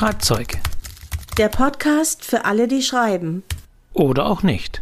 [0.00, 0.56] Schreibzeug.
[1.36, 3.42] Der Podcast für alle, die schreiben.
[3.92, 4.80] Oder auch nicht.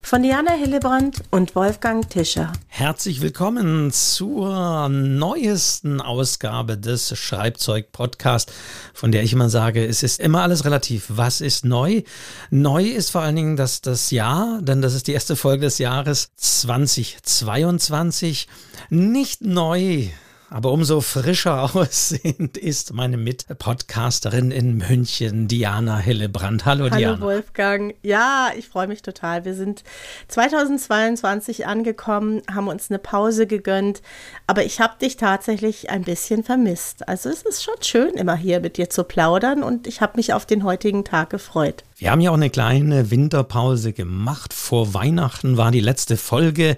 [0.00, 2.52] Von Diana Hillebrand und Wolfgang Tischer.
[2.68, 8.52] Herzlich willkommen zur neuesten Ausgabe des Schreibzeug-Podcasts,
[8.94, 11.06] von der ich immer sage, es ist immer alles relativ.
[11.08, 12.02] Was ist neu?
[12.50, 15.78] Neu ist vor allen Dingen das, das Jahr, denn das ist die erste Folge des
[15.78, 18.46] Jahres 2022.
[18.88, 20.10] Nicht neu
[20.50, 26.66] aber umso frischer aussehend ist meine Mitpodcasterin in München, Diana Hillebrand.
[26.66, 27.14] Hallo, Hallo Diana.
[27.14, 27.94] Hallo Wolfgang.
[28.02, 29.44] Ja, ich freue mich total.
[29.44, 29.84] Wir sind
[30.28, 34.02] 2022 angekommen, haben uns eine Pause gegönnt,
[34.48, 37.08] aber ich habe dich tatsächlich ein bisschen vermisst.
[37.08, 40.34] Also es ist schon schön, immer hier mit dir zu plaudern und ich habe mich
[40.34, 41.84] auf den heutigen Tag gefreut.
[41.96, 44.52] Wir haben ja auch eine kleine Winterpause gemacht.
[44.52, 46.76] Vor Weihnachten war die letzte Folge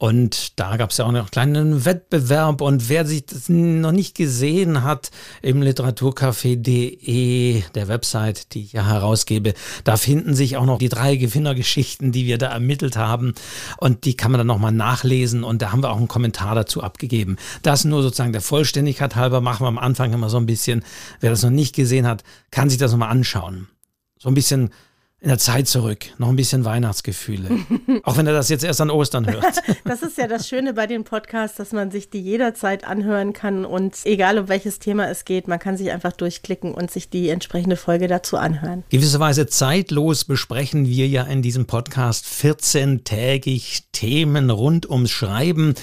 [0.00, 2.62] und da gab es ja auch noch einen kleinen Wettbewerb.
[2.62, 5.10] Und wer sich das noch nicht gesehen hat,
[5.42, 9.52] im literaturcafé.de, der Website, die ich ja herausgebe,
[9.84, 13.34] da finden sich auch noch die drei Gewinnergeschichten, die wir da ermittelt haben.
[13.76, 15.44] Und die kann man dann nochmal nachlesen.
[15.44, 17.36] Und da haben wir auch einen Kommentar dazu abgegeben.
[17.60, 20.82] Das nur sozusagen der Vollständigkeit halber machen wir am Anfang immer so ein bisschen.
[21.20, 23.68] Wer das noch nicht gesehen hat, kann sich das nochmal anschauen.
[24.18, 24.70] So ein bisschen
[25.22, 26.06] in der Zeit zurück.
[26.16, 27.50] Noch ein bisschen Weihnachtsgefühle.
[28.04, 29.44] Auch wenn er das jetzt erst an Ostern hört.
[29.84, 33.64] Das ist ja das Schöne bei den Podcasts, dass man sich die jederzeit anhören kann
[33.64, 37.28] und egal um welches Thema es geht, man kann sich einfach durchklicken und sich die
[37.28, 38.84] entsprechende Folge dazu anhören.
[38.90, 45.74] Gewisserweise zeitlos besprechen wir ja in diesem Podcast 14-tägig Themen rund ums Schreiben.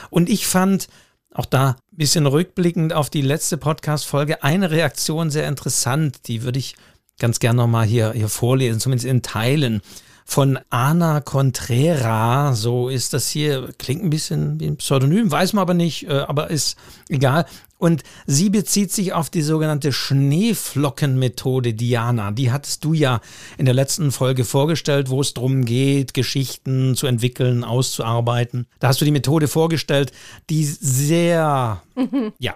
[0.10, 0.88] Und ich fand,
[1.34, 6.28] auch da ein bisschen rückblickend auf die letzte Podcast-Folge, eine Reaktion sehr interessant.
[6.28, 6.76] Die würde ich
[7.20, 9.82] ganz gerne nochmal hier, hier vorlesen, zumindest in Teilen
[10.26, 12.54] von Ana Contrera.
[12.54, 13.70] So ist das hier.
[13.78, 16.78] Klingt ein bisschen wie ein Pseudonym, weiß man aber nicht, äh, aber ist
[17.08, 17.46] egal.
[17.78, 22.32] Und sie bezieht sich auf die sogenannte Schneeflockenmethode Diana.
[22.32, 23.20] Die hattest du ja
[23.58, 28.68] in der letzten Folge vorgestellt, wo es darum geht, Geschichten zu entwickeln, auszuarbeiten.
[28.80, 30.14] Da hast du die Methode vorgestellt,
[30.50, 31.82] die sehr,
[32.40, 32.56] ja,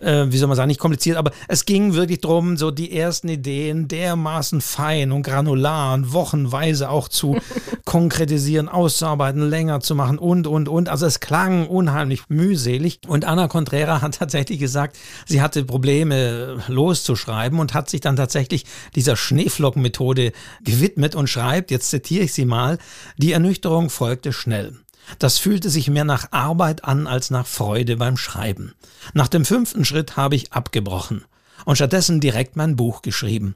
[0.00, 3.28] äh, wie soll man sagen, nicht kompliziert, aber es ging wirklich darum, so die ersten
[3.28, 7.38] Ideen dermaßen fein und granular und wochenweise auch zu
[7.86, 10.90] konkretisieren, auszuarbeiten, länger zu machen und, und, und.
[10.90, 13.00] Also es klang unheimlich mühselig.
[13.08, 18.16] Und Anna Contrera hat tatsächlich tatsächlich gesagt, sie hatte Probleme loszuschreiben und hat sich dann
[18.16, 18.64] tatsächlich
[18.96, 20.32] dieser Schneeflockenmethode
[20.64, 22.78] gewidmet und schreibt, jetzt zitiere ich sie mal,
[23.16, 24.76] die Ernüchterung folgte schnell.
[25.18, 28.74] Das fühlte sich mehr nach Arbeit an als nach Freude beim Schreiben.
[29.14, 31.24] Nach dem fünften Schritt habe ich abgebrochen
[31.64, 33.54] und stattdessen direkt mein Buch geschrieben.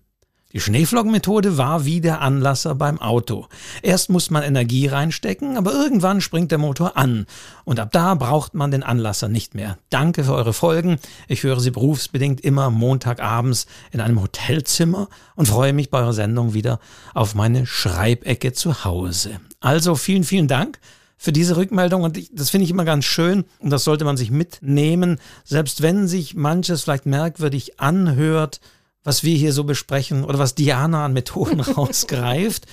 [0.54, 3.48] Die Schneeflockenmethode war wie der Anlasser beim Auto.
[3.82, 7.26] Erst muss man Energie reinstecken, aber irgendwann springt der Motor an.
[7.64, 9.78] Und ab da braucht man den Anlasser nicht mehr.
[9.90, 11.00] Danke für eure Folgen.
[11.26, 16.54] Ich höre sie berufsbedingt immer Montagabends in einem Hotelzimmer und freue mich bei eurer Sendung
[16.54, 16.78] wieder
[17.14, 19.40] auf meine Schreibecke zu Hause.
[19.58, 20.78] Also vielen, vielen Dank
[21.16, 24.16] für diese Rückmeldung und ich, das finde ich immer ganz schön und das sollte man
[24.16, 28.60] sich mitnehmen, selbst wenn sich manches vielleicht merkwürdig anhört,
[29.04, 32.66] was wir hier so besprechen oder was Diana an Methoden rausgreift.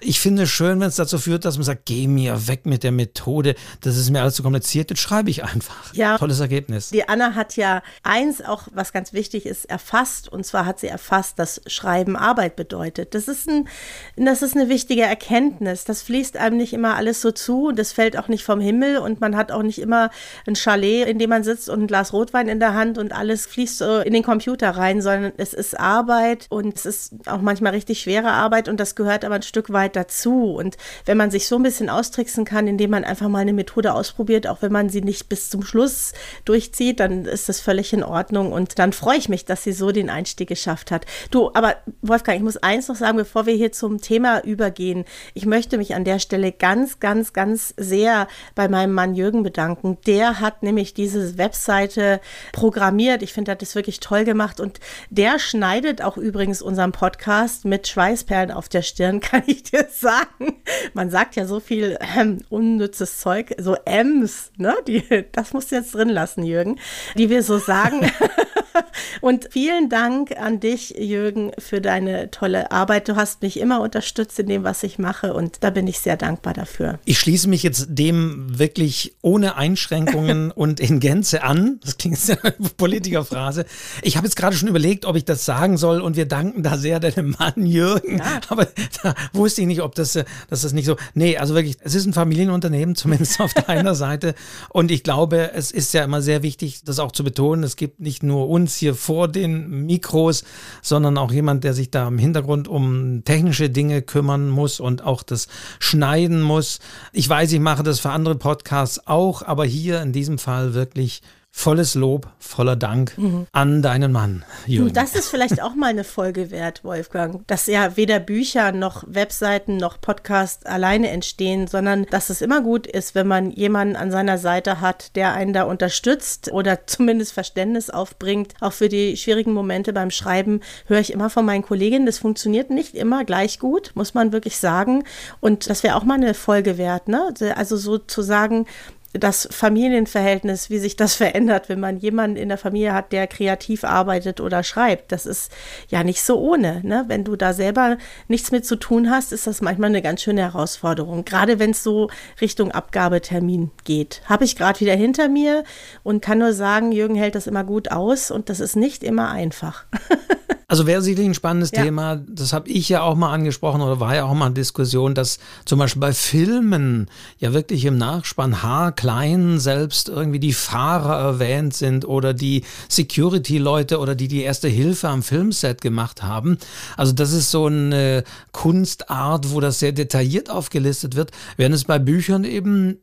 [0.00, 2.82] Ich finde es schön, wenn es dazu führt, dass man sagt, geh mir weg mit
[2.82, 5.94] der Methode, das ist mir alles zu kompliziert, das schreibe ich einfach.
[5.94, 6.18] Ja.
[6.18, 6.90] Tolles Ergebnis.
[6.90, 10.28] Die Anna hat ja eins auch, was ganz wichtig ist, erfasst.
[10.28, 13.14] Und zwar hat sie erfasst, dass Schreiben Arbeit bedeutet.
[13.14, 13.68] Das ist, ein,
[14.16, 15.84] das ist eine wichtige Erkenntnis.
[15.84, 18.98] Das fließt einem nicht immer alles so zu und das fällt auch nicht vom Himmel
[18.98, 20.10] und man hat auch nicht immer
[20.46, 23.46] ein Chalet, in dem man sitzt und ein Glas Rotwein in der Hand und alles
[23.46, 27.72] fließt so in den Computer rein, sondern es ist Arbeit und es ist auch manchmal
[27.72, 30.54] richtig schwere Arbeit und das gehört aber ein Stück weit dazu.
[30.54, 33.94] Und wenn man sich so ein bisschen austricksen kann, indem man einfach mal eine Methode
[33.94, 36.12] ausprobiert, auch wenn man sie nicht bis zum Schluss
[36.44, 38.52] durchzieht, dann ist das völlig in Ordnung.
[38.52, 41.06] Und dann freue ich mich, dass sie so den Einstieg geschafft hat.
[41.30, 45.04] Du, aber Wolfgang, ich muss eins noch sagen, bevor wir hier zum Thema übergehen.
[45.34, 49.98] Ich möchte mich an der Stelle ganz, ganz, ganz sehr bei meinem Mann Jürgen bedanken.
[50.06, 52.20] Der hat nämlich diese Webseite
[52.52, 53.22] programmiert.
[53.22, 54.60] Ich finde, er hat das wirklich toll gemacht.
[54.60, 54.80] Und
[55.10, 60.56] der schneidet auch übrigens unseren Podcast mit Schweißperlen auf der Stirn, kann ich dir sagen.
[60.94, 64.76] Man sagt ja so viel ähm, unnützes Zeug, so M's, ne?
[64.86, 65.02] Die,
[65.32, 66.78] das musst du jetzt drin lassen, Jürgen,
[67.16, 68.10] die wir so sagen.
[69.20, 73.08] Und vielen Dank an dich, Jürgen, für deine tolle Arbeit.
[73.08, 76.16] Du hast mich immer unterstützt in dem, was ich mache und da bin ich sehr
[76.16, 76.98] dankbar dafür.
[77.04, 81.80] Ich schließe mich jetzt dem wirklich ohne Einschränkungen und in Gänze an.
[81.82, 83.66] Das klingt jetzt eine Politikerphrase.
[84.02, 86.76] Ich habe jetzt gerade schon überlegt, ob ich das sagen soll und wir danken da
[86.76, 88.18] sehr deinem Mann Jürgen.
[88.18, 88.40] Ja.
[88.48, 88.66] Aber
[89.02, 90.96] da wusste ich nicht, ob das, dass das nicht so.
[91.14, 94.34] Nee, also wirklich, es ist ein Familienunternehmen, zumindest auf deiner Seite.
[94.68, 97.64] Und ich glaube, es ist ja immer sehr wichtig, das auch zu betonen.
[97.64, 100.42] Es gibt nicht nur uns hier vor den Mikros,
[100.82, 105.22] sondern auch jemand, der sich da im Hintergrund um technische Dinge kümmern muss und auch
[105.22, 105.46] das
[105.78, 106.80] schneiden muss.
[107.12, 111.22] Ich weiß, ich mache das für andere Podcasts auch, aber hier in diesem Fall wirklich
[111.58, 113.46] volles Lob, voller Dank mhm.
[113.50, 114.92] an deinen Mann, Jürgen.
[114.92, 119.78] Das ist vielleicht auch mal eine Folge wert, Wolfgang, dass ja weder Bücher noch Webseiten
[119.78, 124.36] noch Podcasts alleine entstehen, sondern dass es immer gut ist, wenn man jemanden an seiner
[124.36, 128.52] Seite hat, der einen da unterstützt oder zumindest Verständnis aufbringt.
[128.60, 132.68] Auch für die schwierigen Momente beim Schreiben höre ich immer von meinen Kolleginnen, das funktioniert
[132.68, 135.04] nicht immer gleich gut, muss man wirklich sagen.
[135.40, 137.32] Und das wäre auch mal eine Folge wert, ne?
[137.56, 138.66] Also sozusagen,
[139.12, 143.84] das Familienverhältnis, wie sich das verändert, wenn man jemanden in der Familie hat, der kreativ
[143.84, 145.12] arbeitet oder schreibt.
[145.12, 145.50] Das ist
[145.88, 146.80] ja nicht so ohne.
[146.84, 147.04] Ne?
[147.08, 147.98] Wenn du da selber
[148.28, 151.24] nichts mit zu tun hast, ist das manchmal eine ganz schöne Herausforderung.
[151.24, 152.10] Gerade wenn es so
[152.40, 154.22] Richtung Abgabetermin geht.
[154.26, 155.64] Habe ich gerade wieder hinter mir
[156.02, 159.30] und kann nur sagen, Jürgen hält das immer gut aus und das ist nicht immer
[159.30, 159.84] einfach.
[160.68, 161.84] Also wäre sicherlich ein spannendes ja.
[161.84, 162.16] Thema.
[162.16, 165.38] Das habe ich ja auch mal angesprochen oder war ja auch mal eine Diskussion, dass
[165.64, 167.08] zum Beispiel bei Filmen
[167.38, 174.16] ja wirklich im Nachspann haarklein selbst irgendwie die Fahrer erwähnt sind oder die Security-Leute oder
[174.16, 176.58] die die erste Hilfe am Filmset gemacht haben.
[176.96, 182.00] Also das ist so eine Kunstart, wo das sehr detailliert aufgelistet wird, während es bei
[182.00, 182.98] Büchern eben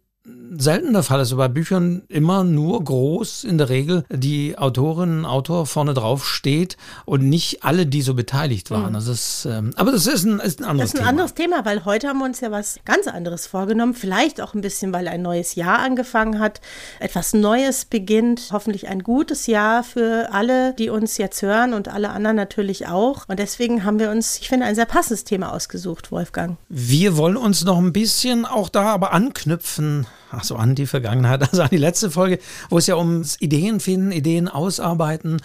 [0.58, 1.36] selten der Fall ist.
[1.36, 7.28] Bei Büchern immer nur groß in der Regel die Autorin, Autor vorne drauf steht und
[7.28, 8.90] nicht alle, die so beteiligt waren.
[8.90, 8.94] Mhm.
[8.94, 10.74] Das ist, ähm, aber das ist ein, ist ein anderes Thema.
[10.78, 11.10] Das ist ein Thema.
[11.10, 13.94] anderes Thema, weil heute haben wir uns ja was ganz anderes vorgenommen.
[13.94, 16.62] Vielleicht auch ein bisschen, weil ein neues Jahr angefangen hat.
[17.00, 18.50] Etwas Neues beginnt.
[18.52, 23.26] Hoffentlich ein gutes Jahr für alle, die uns jetzt hören und alle anderen natürlich auch.
[23.28, 26.58] Und deswegen haben wir uns, ich finde, ein sehr passendes Thema ausgesucht, Wolfgang.
[26.70, 31.42] Wir wollen uns noch ein bisschen auch da aber anknüpfen ach so, an die Vergangenheit,
[31.42, 35.42] also an die letzte Folge, wo es ja ums Ideen finden, Ideen ausarbeiten,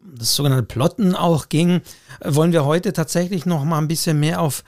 [0.00, 1.80] das sogenannte Plotten auch ging,
[2.24, 4.64] wollen wir heute tatsächlich noch mal ein bisschen mehr auf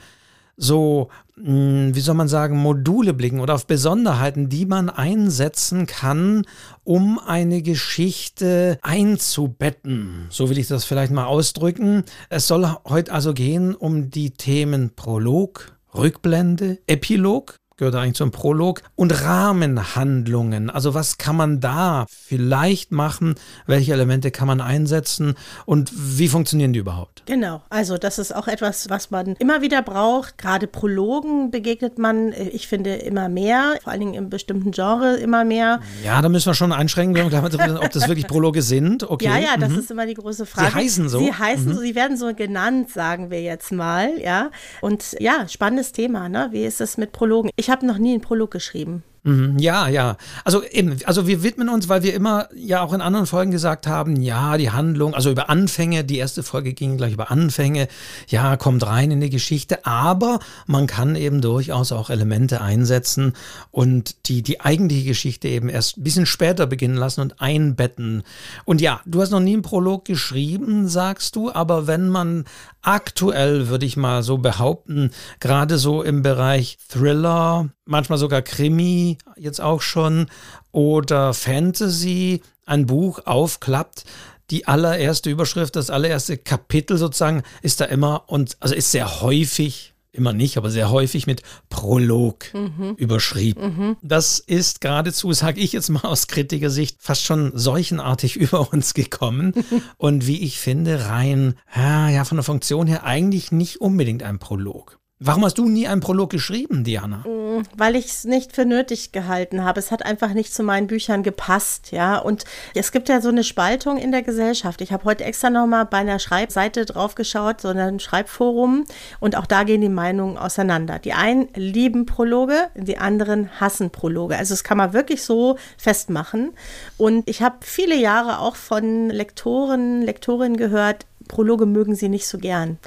[0.57, 6.43] so, hm, wie soll man sagen, Module blicken oder auf Besonderheiten, die man einsetzen kann,
[6.83, 10.27] um eine Geschichte einzubetten.
[10.29, 12.03] So will ich das vielleicht mal ausdrücken.
[12.29, 18.83] Es soll heute also gehen um die Themen Prolog, Rückblende, Epilog gehört eigentlich zum Prolog.
[18.95, 20.69] Und Rahmenhandlungen.
[20.69, 23.33] Also was kann man da vielleicht machen?
[23.65, 25.33] Welche Elemente kann man einsetzen?
[25.65, 27.23] Und wie funktionieren die überhaupt?
[27.25, 27.63] Genau.
[27.71, 30.37] Also das ist auch etwas, was man immer wieder braucht.
[30.37, 33.73] Gerade Prologen begegnet man, äh, ich finde, immer mehr.
[33.81, 35.79] Vor allen Dingen im bestimmten Genre immer mehr.
[36.05, 39.05] Ja, da müssen wir schon einschränken, ob das wirklich Prologe sind.
[39.11, 39.25] Okay.
[39.25, 39.79] Ja, ja, das mhm.
[39.79, 40.69] ist immer die große Frage.
[40.69, 41.19] Sie heißen so.
[41.19, 41.73] Sie heißen mhm.
[41.73, 44.17] so, sie werden so genannt, sagen wir jetzt mal.
[44.21, 44.51] Ja.
[44.79, 46.29] Und ja, spannendes Thema.
[46.29, 46.47] Ne?
[46.51, 47.51] Wie ist es mit Prologen?
[47.57, 49.03] Ich habe noch nie einen Prolog geschrieben.
[49.23, 50.17] Mhm, ja, ja.
[50.43, 53.85] Also eben, also wir widmen uns, weil wir immer ja auch in anderen Folgen gesagt
[53.85, 57.87] haben, ja, die Handlung, also über Anfänge, die erste Folge ging gleich über Anfänge,
[58.27, 63.33] ja, kommt rein in die Geschichte, aber man kann eben durchaus auch Elemente einsetzen
[63.69, 68.23] und die, die eigentliche Geschichte eben erst ein bisschen später beginnen lassen und einbetten.
[68.65, 72.45] Und ja, du hast noch nie einen Prolog geschrieben, sagst du, aber wenn man
[72.81, 79.61] aktuell, würde ich mal so behaupten, gerade so im Bereich Thriller, manchmal sogar Krimi, jetzt
[79.61, 80.27] auch schon,
[80.71, 84.05] oder Fantasy, ein Buch aufklappt,
[84.49, 89.90] die allererste Überschrift, das allererste Kapitel sozusagen ist da immer und also ist sehr häufig
[90.11, 92.95] immer nicht, aber sehr häufig mit Prolog mhm.
[92.97, 93.63] überschrieben.
[93.63, 93.97] Mhm.
[94.01, 99.53] Das ist geradezu, sage ich jetzt mal aus Kritikersicht, fast schon seuchenartig über uns gekommen
[99.97, 105.00] und wie ich finde, rein ja, von der Funktion her eigentlich nicht unbedingt ein Prolog.
[105.23, 107.17] Warum hast du nie einen Prolog geschrieben, Diana?
[107.17, 109.79] Mm, weil ich es nicht für nötig gehalten habe.
[109.79, 112.17] Es hat einfach nicht zu meinen Büchern gepasst, ja.
[112.17, 114.81] Und es gibt ja so eine Spaltung in der Gesellschaft.
[114.81, 118.85] Ich habe heute extra nochmal bei einer Schreibseite draufgeschaut, so ein Schreibforum.
[119.19, 120.97] Und auch da gehen die Meinungen auseinander.
[120.97, 124.35] Die einen lieben Prologe, die anderen hassen Prologe.
[124.37, 126.53] Also das kann man wirklich so festmachen.
[126.97, 132.37] Und ich habe viele Jahre auch von Lektoren, Lektorinnen gehört, Prologe mögen sie nicht so
[132.37, 132.77] gern.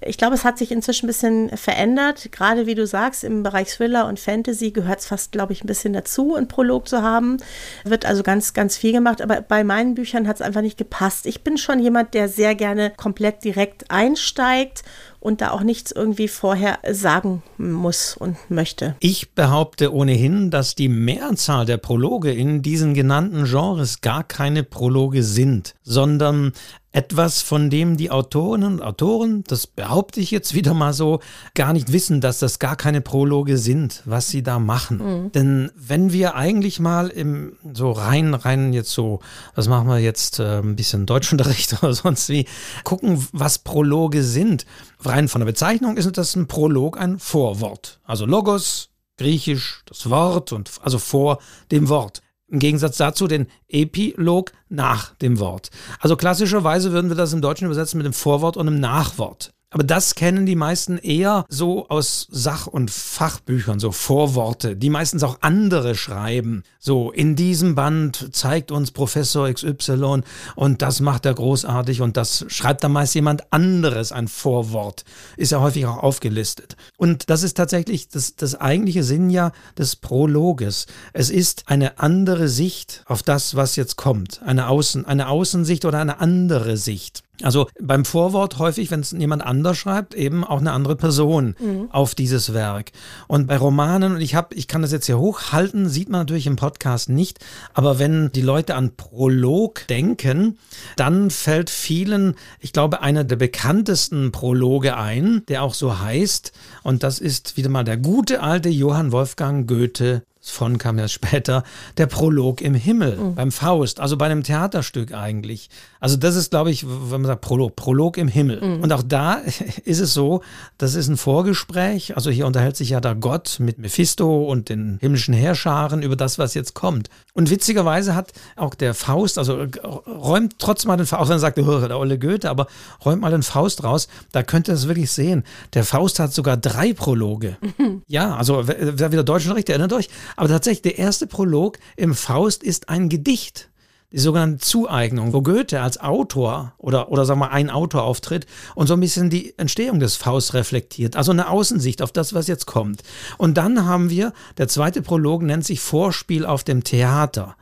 [0.00, 2.32] Ich glaube, es hat sich inzwischen ein bisschen verändert.
[2.32, 5.68] Gerade wie du sagst, im Bereich Thriller und Fantasy gehört es fast, glaube ich, ein
[5.68, 7.36] bisschen dazu, einen Prolog zu haben.
[7.84, 9.22] Wird also ganz, ganz viel gemacht.
[9.22, 11.26] Aber bei meinen Büchern hat es einfach nicht gepasst.
[11.26, 14.82] Ich bin schon jemand, der sehr gerne komplett direkt einsteigt
[15.22, 18.96] und da auch nichts irgendwie vorher sagen muss und möchte.
[18.98, 25.22] Ich behaupte ohnehin, dass die Mehrzahl der Prologe in diesen genannten Genres gar keine Prologe
[25.22, 26.52] sind, sondern
[26.92, 31.20] etwas, von dem die Autorinnen und Autoren, das behaupte ich jetzt wieder mal so,
[31.54, 34.98] gar nicht wissen, dass das gar keine Prologe sind, was sie da machen.
[34.98, 35.32] Mhm.
[35.32, 39.20] Denn wenn wir eigentlich mal im so rein, rein jetzt so,
[39.54, 42.46] was machen wir jetzt, äh, ein bisschen Deutschunterricht oder sonst wie,
[42.84, 44.66] gucken, was Prologe sind.
[45.00, 48.00] Rein von der Bezeichnung ist das ein Prolog ein Vorwort.
[48.04, 51.38] Also Logos, griechisch, das Wort und also vor
[51.70, 52.20] dem Wort.
[52.52, 55.70] Im Gegensatz dazu den Epilog nach dem Wort.
[56.00, 59.54] Also klassischerweise würden wir das im Deutschen übersetzen mit dem Vorwort und dem Nachwort.
[59.72, 65.22] Aber das kennen die meisten eher so aus Sach- und Fachbüchern, so Vorworte, die meistens
[65.22, 66.62] auch andere schreiben.
[66.78, 70.22] So, in diesem Band zeigt uns Professor XY
[70.56, 75.04] und das macht er großartig und das schreibt dann meist jemand anderes, ein Vorwort.
[75.38, 76.76] Ist ja häufig auch aufgelistet.
[76.98, 80.86] Und das ist tatsächlich das, das eigentliche Sinn ja des Prologes.
[81.14, 84.42] Es ist eine andere Sicht auf das, was jetzt kommt.
[84.42, 87.22] Eine Außen, eine Außensicht oder eine andere Sicht.
[87.42, 91.90] Also beim Vorwort häufig, wenn es jemand anders schreibt, eben auch eine andere Person mhm.
[91.90, 92.92] auf dieses Werk.
[93.26, 96.46] Und bei Romanen, und ich habe, ich kann das jetzt hier hochhalten, sieht man natürlich
[96.46, 97.38] im Podcast nicht,
[97.74, 100.58] aber wenn die Leute an Prolog denken,
[100.96, 107.02] dann fällt vielen, ich glaube, einer der bekanntesten Prologe ein, der auch so heißt, und
[107.02, 111.62] das ist wieder mal der gute alte Johann Wolfgang Goethe von kam ja später,
[111.98, 113.34] der Prolog im Himmel mhm.
[113.34, 115.70] beim Faust, also bei einem Theaterstück eigentlich.
[116.00, 118.60] Also das ist, glaube ich, wenn man sagt Prolog, Prolog im Himmel.
[118.60, 118.82] Mhm.
[118.82, 119.34] Und auch da
[119.84, 120.42] ist es so,
[120.78, 122.16] das ist ein Vorgespräch.
[122.16, 126.38] Also hier unterhält sich ja da Gott mit Mephisto und den himmlischen Herrscharen über das,
[126.38, 127.08] was jetzt kommt.
[127.34, 129.64] Und witzigerweise hat auch der Faust, also
[130.06, 132.66] räumt trotzdem mal den Faust, auch wenn er sagt, oh, der olle Goethe, aber
[133.04, 135.44] räumt mal den Faust raus, da könnt ihr das wirklich sehen.
[135.74, 137.56] Der Faust hat sogar drei Prologe.
[137.60, 138.02] Mhm.
[138.12, 140.08] Ja, also wer wieder Deutsch Recht, erinnert euch.
[140.36, 143.68] Aber tatsächlich, der erste Prolog im Faust ist ein Gedicht
[144.12, 148.86] die sogenannte Zueignung, wo Goethe als Autor oder, oder sagen wir ein Autor auftritt und
[148.86, 151.16] so ein bisschen die Entstehung des Faust reflektiert.
[151.16, 153.02] Also eine Außensicht auf das, was jetzt kommt.
[153.38, 157.56] Und dann haben wir, der zweite Prolog nennt sich Vorspiel auf dem Theater.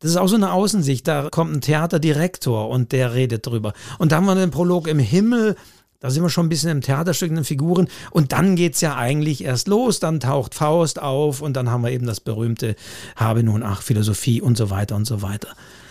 [0.00, 1.08] Das ist auch so eine Außensicht.
[1.08, 3.72] Da kommt ein Theaterdirektor und der redet drüber.
[3.98, 5.56] Und dann haben wir den Prolog im Himmel.
[6.00, 7.88] Da sind wir schon ein bisschen im Theaterstück in den Figuren.
[8.12, 9.98] Und dann geht es ja eigentlich erst los.
[9.98, 12.76] Dann taucht Faust auf und dann haben wir eben das berühmte
[13.16, 15.48] Habe nun ach Philosophie und so weiter und so weiter.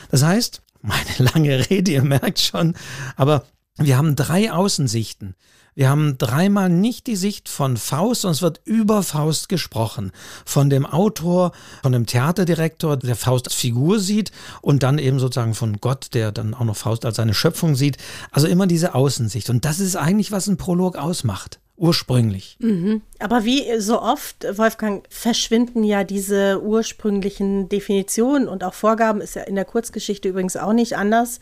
[0.09, 2.75] Das heißt, meine lange Rede, ihr merkt schon,
[3.17, 3.45] aber
[3.77, 5.35] wir haben drei Außensichten.
[5.77, 10.11] Wir haben dreimal nicht die Sicht von Faust, es wird über Faust gesprochen.
[10.43, 11.51] Von dem Autor,
[11.83, 14.31] von dem Theaterdirektor, der Faust als Figur sieht
[14.63, 17.97] und dann eben sozusagen von Gott, der dann auch noch Faust als seine Schöpfung sieht.
[18.31, 19.51] Also immer diese Außensicht.
[19.51, 22.57] Und das ist eigentlich, was ein Prolog ausmacht ursprünglich.
[22.59, 23.01] Mhm.
[23.19, 29.43] Aber wie so oft, Wolfgang, verschwinden ja diese ursprünglichen Definitionen und auch Vorgaben, ist ja
[29.43, 31.39] in der Kurzgeschichte übrigens auch nicht anders.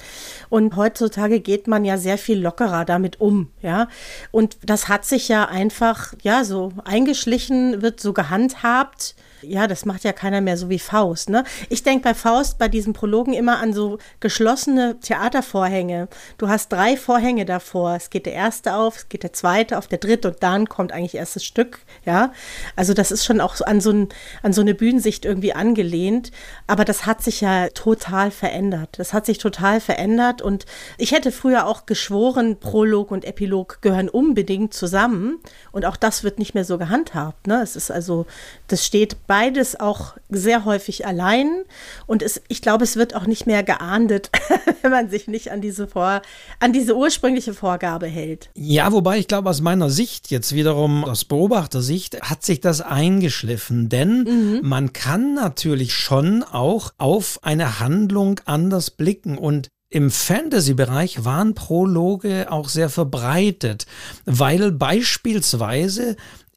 [0.49, 3.87] Und heutzutage geht man ja sehr viel lockerer damit um, ja.
[4.31, 9.15] Und das hat sich ja einfach, ja, so eingeschlichen, wird so gehandhabt
[9.47, 11.29] ja, das macht ja keiner mehr so wie Faust.
[11.29, 11.43] Ne?
[11.69, 16.07] Ich denke bei Faust, bei diesen Prologen immer an so geschlossene Theatervorhänge.
[16.37, 17.95] Du hast drei Vorhänge davor.
[17.95, 20.91] Es geht der erste auf, es geht der zweite auf, der dritte und dann kommt
[20.91, 21.79] eigentlich erst das Stück.
[22.05, 22.31] Ja,
[22.75, 24.09] also das ist schon auch so an so, ein,
[24.43, 26.31] an so eine Bühnensicht irgendwie angelehnt.
[26.67, 28.97] Aber das hat sich ja total verändert.
[28.97, 30.65] Das hat sich total verändert und
[30.97, 35.39] ich hätte früher auch geschworen, Prolog und Epilog gehören unbedingt zusammen
[35.71, 37.47] und auch das wird nicht mehr so gehandhabt.
[37.47, 37.61] Ne?
[37.61, 38.25] Es ist also,
[38.67, 41.65] das steht beides auch sehr häufig allein
[42.07, 44.29] und es, ich glaube, es wird auch nicht mehr geahndet,
[44.81, 46.21] wenn man sich nicht an diese, Vor,
[46.61, 48.49] an diese ursprüngliche Vorgabe hält.
[48.55, 53.89] Ja, wobei ich glaube, aus meiner Sicht, jetzt wiederum aus Beobachtersicht, hat sich das eingeschliffen,
[53.89, 54.59] denn mhm.
[54.63, 62.51] man kann natürlich schon auch auf eine Handlung anders blicken und im Fantasy-Bereich waren Prologe
[62.51, 63.85] auch sehr verbreitet,
[64.25, 66.15] weil beispielsweise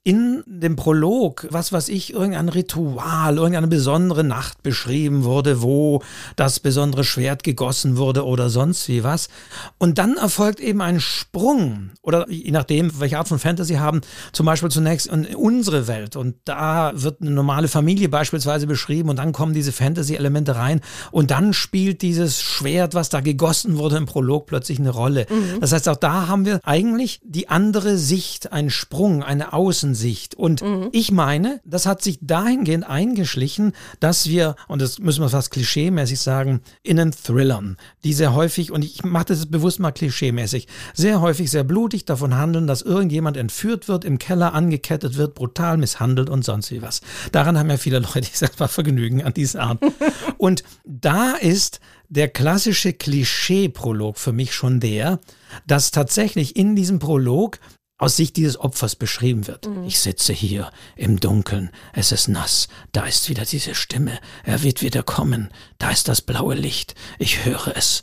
[0.08, 6.02] in dem Prolog, was weiß ich, irgendein Ritual, irgendeine besondere Nacht beschrieben wurde, wo
[6.34, 9.28] das besondere Schwert gegossen wurde oder sonst wie was.
[9.76, 14.00] Und dann erfolgt eben ein Sprung oder je nachdem, welche Art von Fantasy haben,
[14.32, 19.16] zum Beispiel zunächst in unsere Welt und da wird eine normale Familie beispielsweise beschrieben und
[19.16, 24.06] dann kommen diese Fantasy-Elemente rein und dann spielt dieses Schwert, was da gegossen wurde im
[24.06, 25.26] Prolog plötzlich eine Rolle.
[25.28, 25.60] Mhm.
[25.60, 29.97] Das heißt, auch da haben wir eigentlich die andere Sicht, einen Sprung, eine Außensicht.
[29.98, 30.34] Sicht.
[30.34, 30.88] Und mhm.
[30.92, 36.20] ich meine, das hat sich dahingehend eingeschlichen, dass wir, und das müssen wir fast klischeemäßig
[36.20, 41.20] sagen, in den Thrillern, die sehr häufig, und ich mache das bewusst mal klischeemäßig, sehr
[41.20, 46.30] häufig sehr blutig davon handeln, dass irgendjemand entführt wird, im Keller angekettet wird, brutal misshandelt
[46.30, 47.00] und sonst wie was.
[47.32, 49.82] Daran haben ja viele Leute, mal, Vergnügen an dieser Art.
[50.38, 55.20] und da ist der klassische Klischee-Prolog für mich schon der,
[55.66, 57.58] dass tatsächlich in diesem Prolog
[57.98, 59.68] aus Sicht dieses Opfers beschrieben wird.
[59.68, 59.84] Mhm.
[59.84, 64.82] Ich sitze hier im Dunkeln, es ist nass, da ist wieder diese Stimme, er wird
[64.82, 68.02] wieder kommen, da ist das blaue Licht, ich höre es.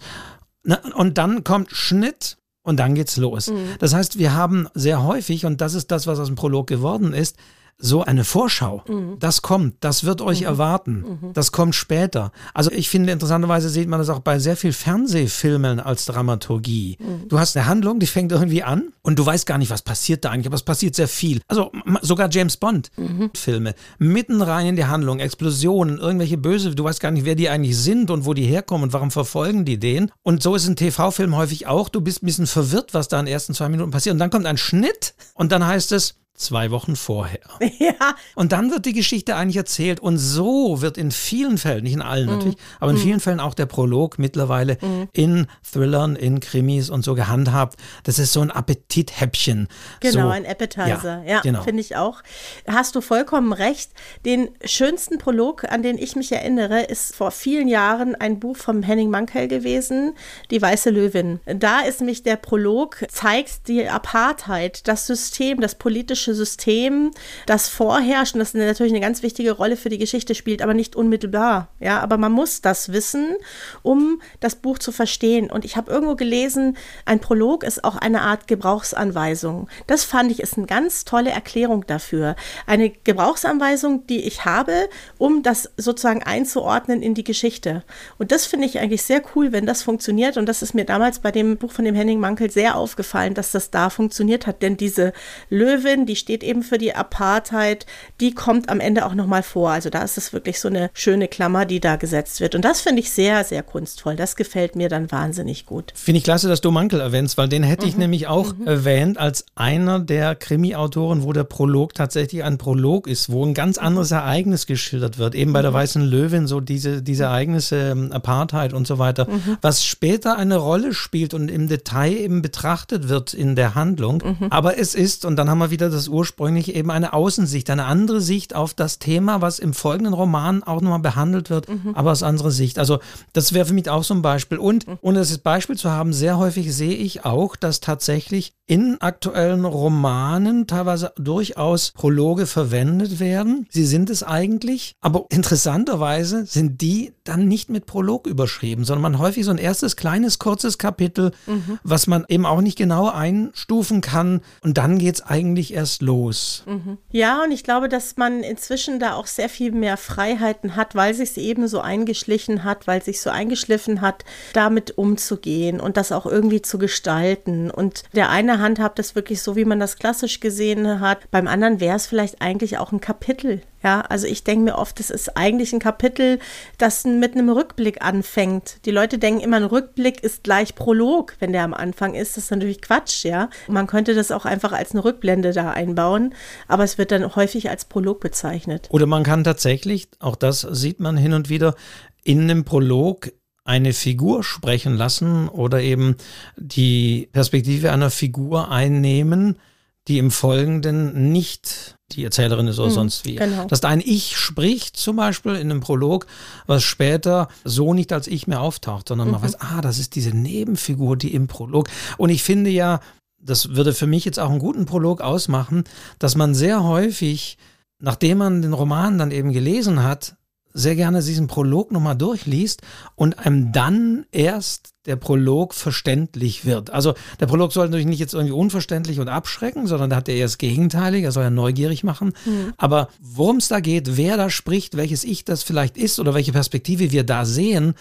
[0.96, 3.48] Und dann kommt Schnitt und dann geht's los.
[3.48, 3.76] Mhm.
[3.80, 7.14] Das heißt, wir haben sehr häufig, und das ist das, was aus dem Prolog geworden
[7.14, 7.38] ist,
[7.78, 8.84] so eine Vorschau.
[8.88, 9.18] Mhm.
[9.20, 10.48] Das kommt, das wird euch mhm.
[10.48, 11.06] erwarten.
[11.22, 11.34] Mhm.
[11.34, 12.32] Das kommt später.
[12.54, 16.98] Also ich finde, interessanterweise sieht man das auch bei sehr viel Fernsehfilmen als Dramaturgie.
[17.00, 17.28] Mhm.
[17.28, 20.24] Du hast eine Handlung, die fängt irgendwie an und du weißt gar nicht, was passiert
[20.24, 21.42] da eigentlich, aber es passiert sehr viel.
[21.48, 23.32] Also sogar James Bond mhm.
[23.36, 27.50] Filme, mitten rein in die Handlung, Explosionen, irgendwelche Böse, du weißt gar nicht, wer die
[27.50, 30.12] eigentlich sind und wo die herkommen und warum verfolgen die den.
[30.24, 31.90] Und so ist ein TV-Film häufig auch.
[31.90, 34.14] Du bist ein bisschen verwirrt, was da in den ersten zwei Minuten passiert.
[34.14, 37.40] Und dann kommt ein Schnitt und dann heißt es, zwei Wochen vorher.
[37.78, 38.16] Ja.
[38.36, 42.02] Und dann wird die Geschichte eigentlich erzählt und so wird in vielen Fällen, nicht in
[42.02, 42.36] allen mhm.
[42.36, 43.02] natürlich, aber in mhm.
[43.02, 45.10] vielen Fällen auch der Prolog mittlerweile mhm.
[45.12, 47.78] in Thrillern, in Krimis und so gehandhabt.
[48.04, 49.68] Das ist so ein Appetithäppchen.
[50.00, 51.24] Genau, so, ein Appetizer.
[51.26, 51.64] Ja, ja genau.
[51.64, 52.22] finde ich auch.
[52.68, 53.92] Hast du vollkommen recht.
[54.26, 58.84] Den schönsten Prolog, an den ich mich erinnere, ist vor vielen Jahren ein Buch vom
[58.84, 60.14] Henning Mankell gewesen,
[60.50, 61.40] Die Weiße Löwin.
[61.46, 67.12] Da ist nämlich der Prolog, zeigt die Apartheid, das System, das politische politische System,
[67.46, 70.96] das vorherrscht und das natürlich eine ganz wichtige Rolle für die Geschichte spielt, aber nicht
[70.96, 71.70] unmittelbar.
[71.80, 73.36] Ja, aber man muss das wissen,
[73.84, 75.52] um das Buch zu verstehen.
[75.52, 79.68] Und ich habe irgendwo gelesen, ein Prolog ist auch eine Art Gebrauchsanweisung.
[79.88, 82.36] Das fand ich ist eine ganz tolle Erklärung dafür.
[82.66, 87.84] Eine Gebrauchsanweisung, die ich habe, um das sozusagen einzuordnen in die Geschichte.
[88.18, 90.38] Und das finde ich eigentlich sehr cool, wenn das funktioniert.
[90.38, 93.52] Und das ist mir damals bei dem Buch von dem Henning Mankel sehr aufgefallen, dass
[93.52, 94.62] das da funktioniert hat.
[94.62, 95.14] Denn diese
[95.50, 97.86] Löwin, die die steht eben für die Apartheid,
[98.22, 99.72] die kommt am Ende auch nochmal vor.
[99.72, 102.56] Also da ist es wirklich so eine schöne Klammer, die da gesetzt wird.
[102.56, 104.16] Und das finde ich sehr, sehr kunstvoll.
[104.16, 105.92] Das gefällt mir dann wahnsinnig gut.
[105.94, 108.00] Finde ich klasse, dass du Mankel erwähnst, weil den hätte ich mhm.
[108.00, 108.66] nämlich auch mhm.
[108.66, 113.78] erwähnt als einer der Krimi-Autoren, wo der Prolog tatsächlich ein Prolog ist, wo ein ganz
[113.78, 114.18] anderes mhm.
[114.18, 115.36] Ereignis geschildert wird.
[115.36, 115.76] Eben bei der mhm.
[115.76, 119.58] Weißen Löwin, so diese, diese Ereignisse, ähm, Apartheid und so weiter, mhm.
[119.62, 124.24] was später eine Rolle spielt und im Detail eben betrachtet wird in der Handlung.
[124.24, 124.48] Mhm.
[124.50, 128.22] Aber es ist, und dann haben wir wieder das ursprünglich eben eine Außensicht, eine andere
[128.22, 131.96] Sicht auf das Thema, was im folgenden Roman auch nochmal behandelt wird, mhm.
[131.96, 132.80] aber aus anderer Sicht.
[132.80, 133.00] Also
[133.34, 134.58] das wäre für mich auch so ein Beispiel.
[134.58, 134.98] Und mhm.
[135.02, 140.66] ohne das Beispiel zu haben, sehr häufig sehe ich auch, dass tatsächlich in aktuellen Romanen
[140.66, 143.68] teilweise durchaus Prologe verwendet werden.
[143.70, 149.20] Sie sind es eigentlich, aber interessanterweise sind die dann nicht mit Prolog überschrieben, sondern man
[149.20, 151.80] häufig so ein erstes kleines, kurzes Kapitel, mhm.
[151.84, 154.42] was man eben auch nicht genau einstufen kann.
[154.62, 156.64] Und dann geht es eigentlich erst los.
[156.66, 156.98] Mhm.
[157.12, 161.14] Ja, und ich glaube, dass man inzwischen da auch sehr viel mehr Freiheiten hat, weil
[161.14, 166.12] sich es eben so eingeschlichen hat, weil sich so eingeschliffen hat, damit umzugehen und das
[166.12, 167.72] auch irgendwie zu gestalten.
[167.72, 171.30] Und der eine handhabt es wirklich so, wie man das klassisch gesehen hat.
[171.32, 175.00] Beim anderen wäre es vielleicht eigentlich auch ein Kapitel Ja, also ich denke mir oft,
[175.00, 176.40] das ist eigentlich ein Kapitel,
[176.80, 178.84] das mit einem Rückblick anfängt.
[178.86, 182.36] Die Leute denken immer, ein Rückblick ist gleich Prolog, wenn der am Anfang ist.
[182.36, 183.48] Das ist natürlich Quatsch, ja.
[183.68, 186.34] Man könnte das auch einfach als eine Rückblende da einbauen,
[186.68, 188.88] aber es wird dann häufig als Prolog bezeichnet.
[188.90, 191.76] Oder man kann tatsächlich, auch das sieht man hin und wieder,
[192.24, 193.34] in einem Prolog
[193.66, 196.16] eine Figur sprechen lassen oder eben
[196.58, 199.60] die Perspektive einer Figur einnehmen,
[200.08, 203.36] die im Folgenden nicht die Erzählerin ist oder hm, sonst wie.
[203.36, 203.66] Genau.
[203.66, 206.28] Dass da ein Ich spricht, zum Beispiel in einem Prolog,
[206.68, 209.34] was später so nicht als Ich mehr auftaucht, sondern mhm.
[209.34, 211.90] man weiß, ah, das ist diese Nebenfigur, die im Prolog.
[212.18, 213.00] Und ich finde ja,
[213.40, 215.84] das würde für mich jetzt auch einen guten Prolog ausmachen,
[216.20, 217.58] dass man sehr häufig,
[218.00, 220.36] nachdem man den Roman dann eben gelesen hat,
[220.76, 222.82] sehr gerne diesen Prolog nochmal durchliest
[223.16, 226.90] und einem dann erst der Prolog verständlich wird.
[226.90, 230.36] Also der Prolog soll natürlich nicht jetzt irgendwie unverständlich und abschrecken, sondern da hat er
[230.36, 232.34] erst gegenteilig, er soll ja neugierig machen.
[232.46, 232.74] Mhm.
[232.78, 236.52] Aber worum es da geht, wer da spricht, welches Ich das vielleicht ist oder welche
[236.52, 237.94] Perspektive wir da sehen,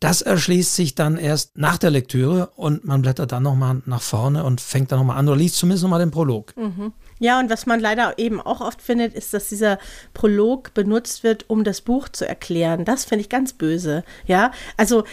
[0.00, 4.44] das erschließt sich dann erst nach der Lektüre und man blättert dann nochmal nach vorne
[4.44, 6.54] und fängt dann nochmal an oder liest zumindest nochmal den Prolog.
[6.56, 6.92] Mhm.
[7.18, 9.78] Ja, und was man leider eben auch oft findet, ist, dass dieser
[10.12, 12.84] Prolog benutzt wird, um das Buch zu erklären.
[12.84, 14.04] Das finde ich ganz böse.
[14.26, 15.04] Ja, also,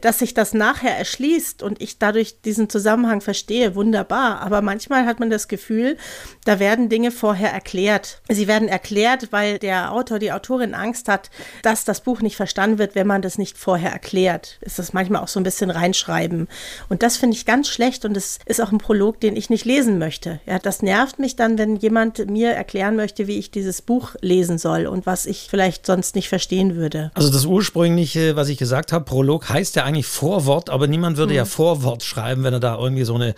[0.00, 4.40] dass sich das nachher erschließt und ich dadurch diesen Zusammenhang verstehe, wunderbar.
[4.40, 5.96] Aber manchmal hat man das Gefühl,
[6.44, 8.20] da werden Dinge vorher erklärt.
[8.28, 11.30] Sie werden erklärt, weil der Autor, die Autorin Angst hat,
[11.62, 14.58] dass das Buch nicht verstanden wird, wenn man das nicht vorher erklärt.
[14.62, 16.48] Ist das manchmal auch so ein bisschen reinschreiben.
[16.88, 19.64] Und das finde ich ganz schlecht und es ist auch ein Prolog, den ich nicht
[19.64, 20.40] lesen möchte.
[20.46, 24.14] Ja, das nervt mich dann dann, wenn jemand mir erklären möchte, wie ich dieses Buch
[24.20, 27.10] lesen soll und was ich vielleicht sonst nicht verstehen würde.
[27.14, 31.32] Also das ursprüngliche, was ich gesagt habe, Prolog heißt ja eigentlich Vorwort, aber niemand würde
[31.32, 31.36] hm.
[31.38, 33.34] ja Vorwort schreiben, wenn er da irgendwie so eine,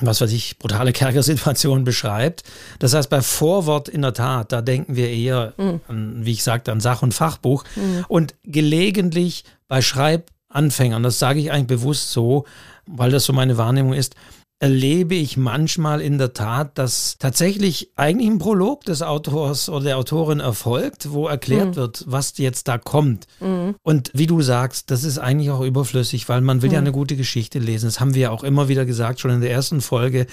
[0.00, 2.42] was weiß ich, brutale Kerkersituation beschreibt.
[2.78, 5.80] Das heißt, bei Vorwort in der Tat, da denken wir eher, hm.
[5.88, 7.64] an, wie ich sagte, an Sach- und Fachbuch.
[7.74, 8.04] Hm.
[8.08, 12.44] Und gelegentlich bei Schreibanfängern, das sage ich eigentlich bewusst so,
[12.86, 14.14] weil das so meine Wahrnehmung ist,
[14.60, 19.98] erlebe ich manchmal in der Tat, dass tatsächlich eigentlich ein Prolog des Autors oder der
[19.98, 21.76] Autorin erfolgt, wo erklärt mhm.
[21.76, 23.26] wird, was jetzt da kommt.
[23.40, 23.76] Mhm.
[23.82, 26.74] Und wie du sagst, das ist eigentlich auch überflüssig, weil man will mhm.
[26.74, 27.86] ja eine gute Geschichte lesen.
[27.86, 30.26] Das haben wir ja auch immer wieder gesagt, schon in der ersten Folge.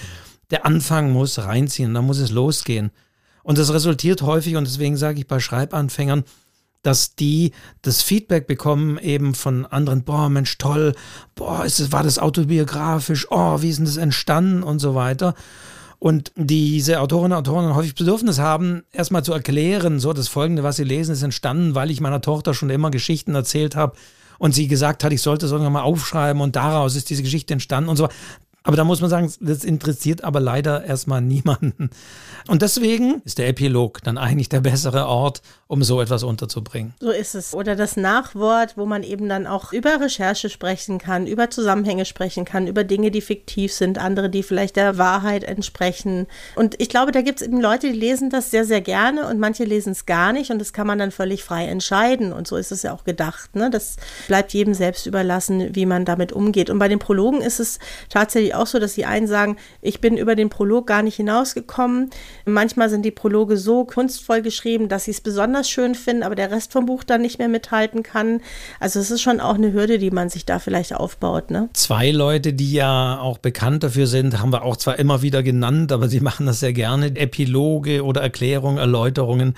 [0.50, 2.90] Der Anfang muss reinziehen, da muss es losgehen.
[3.44, 6.24] Und das resultiert häufig, und deswegen sage ich bei Schreibanfängern,
[6.86, 10.94] dass die das Feedback bekommen eben von anderen, boah, Mensch, toll,
[11.34, 15.34] boah, ist das, war das autobiografisch, oh, wie ist denn das entstanden und so weiter.
[15.98, 20.76] Und diese Autorinnen und Autoren häufig Bedürfnis haben, erstmal zu erklären, so das Folgende, was
[20.76, 23.96] sie lesen, ist entstanden, weil ich meiner Tochter schon immer Geschichten erzählt habe
[24.38, 27.54] und sie gesagt hat, ich sollte es irgendwann mal aufschreiben und daraus ist diese Geschichte
[27.54, 28.08] entstanden und so.
[28.66, 31.90] Aber da muss man sagen, das interessiert aber leider erstmal niemanden.
[32.48, 36.94] Und deswegen ist der Epilog dann eigentlich der bessere Ort, um so etwas unterzubringen.
[37.00, 37.54] So ist es.
[37.54, 42.44] Oder das Nachwort, wo man eben dann auch über Recherche sprechen kann, über Zusammenhänge sprechen
[42.44, 46.26] kann, über Dinge, die fiktiv sind, andere, die vielleicht der Wahrheit entsprechen.
[46.56, 49.38] Und ich glaube, da gibt es eben Leute, die lesen das sehr, sehr gerne und
[49.38, 52.32] manche lesen es gar nicht und das kann man dann völlig frei entscheiden.
[52.32, 53.54] Und so ist es ja auch gedacht.
[53.54, 53.70] Ne?
[53.70, 56.68] Das bleibt jedem selbst überlassen, wie man damit umgeht.
[56.68, 60.16] Und bei den Prologen ist es tatsächlich auch so, dass die einen sagen, ich bin
[60.16, 62.10] über den Prolog gar nicht hinausgekommen.
[62.44, 66.50] Manchmal sind die Prologe so kunstvoll geschrieben, dass sie es besonders schön finden, aber der
[66.50, 68.40] Rest vom Buch dann nicht mehr mithalten kann.
[68.80, 71.50] Also es ist schon auch eine Hürde, die man sich da vielleicht aufbaut.
[71.50, 71.68] Ne?
[71.72, 75.92] Zwei Leute, die ja auch bekannt dafür sind, haben wir auch zwar immer wieder genannt,
[75.92, 77.16] aber sie machen das sehr gerne.
[77.16, 79.54] Epiloge oder Erklärungen, Erläuterungen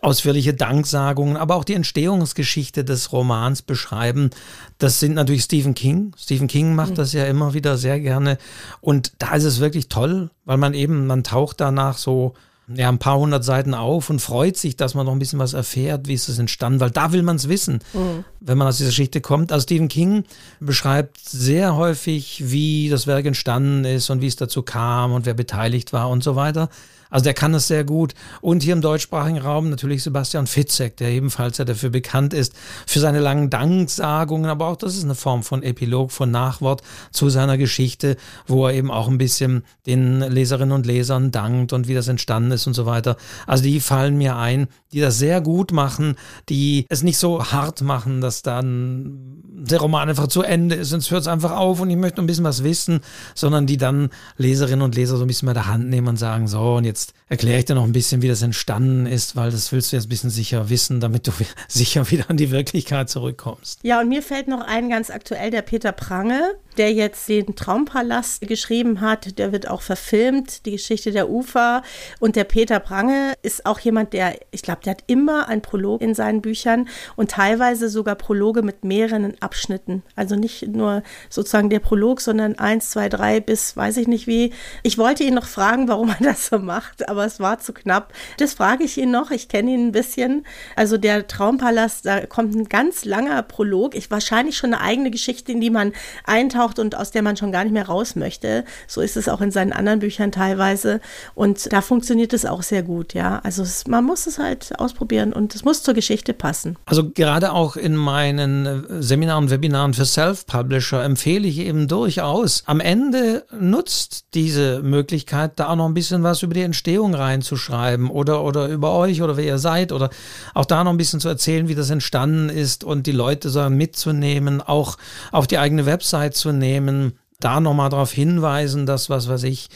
[0.00, 4.30] ausführliche Danksagungen, aber auch die Entstehungsgeschichte des Romans beschreiben.
[4.78, 6.12] Das sind natürlich Stephen King.
[6.16, 6.96] Stephen King macht mhm.
[6.96, 8.38] das ja immer wieder sehr gerne.
[8.80, 12.34] Und da ist es wirklich toll, weil man eben, man taucht danach so
[12.74, 15.52] ja, ein paar hundert Seiten auf und freut sich, dass man noch ein bisschen was
[15.52, 18.24] erfährt, wie ist es entstanden, weil da will man es wissen, mhm.
[18.40, 19.52] wenn man aus dieser Geschichte kommt.
[19.52, 20.24] Also Stephen King
[20.60, 25.34] beschreibt sehr häufig, wie das Werk entstanden ist und wie es dazu kam und wer
[25.34, 26.68] beteiligt war und so weiter.
[27.10, 28.14] Also der kann es sehr gut.
[28.40, 32.54] Und hier im deutschsprachigen Raum natürlich Sebastian Fitzek, der ebenfalls ja dafür bekannt ist,
[32.86, 37.28] für seine langen Danksagungen, aber auch das ist eine Form von Epilog, von Nachwort zu
[37.28, 38.16] seiner Geschichte,
[38.46, 42.50] wo er eben auch ein bisschen den Leserinnen und Lesern dankt und wie das entstanden
[42.50, 43.16] ist und so weiter.
[43.46, 46.16] Also die fallen mir ein, die das sehr gut machen,
[46.48, 51.10] die es nicht so hart machen, dass dann der Roman einfach zu Ende ist, sonst
[51.10, 53.00] hört es einfach auf und ich möchte ein bisschen was wissen,
[53.34, 56.46] sondern die dann Leserinnen und Leser so ein bisschen bei der Hand nehmen und sagen,
[56.46, 56.95] so und jetzt
[57.28, 60.06] erkläre ich dir noch ein bisschen, wie das entstanden ist, weil das willst du jetzt
[60.06, 61.32] ein bisschen sicher wissen, damit du
[61.68, 63.80] sicher wieder an die Wirklichkeit zurückkommst.
[63.82, 68.42] Ja, und mir fällt noch ein ganz aktuell der Peter Prange, der jetzt den Traumpalast
[68.42, 69.38] geschrieben hat.
[69.38, 71.82] Der wird auch verfilmt, die Geschichte der Ufer.
[72.20, 76.02] Und der Peter Prange ist auch jemand, der, ich glaube, der hat immer ein Prolog
[76.02, 80.02] in seinen Büchern und teilweise sogar Prologe mit mehreren Abschnitten.
[80.14, 84.52] Also nicht nur sozusagen der Prolog, sondern eins, zwei, drei bis weiß ich nicht wie.
[84.82, 88.12] Ich wollte ihn noch fragen, warum er das so macht, aber es war zu knapp.
[88.38, 89.30] Das frage ich ihn noch.
[89.30, 90.46] Ich kenne ihn ein bisschen.
[90.74, 93.94] Also der Traumpalast, da kommt ein ganz langer Prolog.
[93.94, 95.92] Ich wahrscheinlich schon eine eigene Geschichte, in die man
[96.24, 98.64] eintaucht und aus der man schon gar nicht mehr raus möchte.
[98.86, 101.00] So ist es auch in seinen anderen Büchern teilweise.
[101.34, 103.40] Und da funktioniert es auch sehr gut, ja.
[103.42, 106.76] Also es, man muss es halt ausprobieren und es muss zur Geschichte passen.
[106.86, 112.62] Also gerade auch in meinen äh, Seminaren, Webinaren für Self-Publisher empfehle ich eben durchaus.
[112.66, 118.10] Am Ende nutzt diese Möglichkeit, da auch noch ein bisschen was über die Entstehung reinzuschreiben
[118.10, 120.10] oder, oder über euch oder wer ihr seid oder
[120.54, 123.68] auch da noch ein bisschen zu erzählen, wie das entstanden ist und die Leute so
[123.68, 124.96] mitzunehmen, auch
[125.32, 129.68] auf die eigene Website zu nehmen, da nochmal darauf hinweisen, dass, was weiß ich,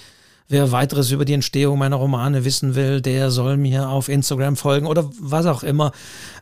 [0.50, 4.86] wer weiteres über die Entstehung meiner Romane wissen will, der soll mir auf Instagram folgen
[4.86, 5.92] oder was auch immer.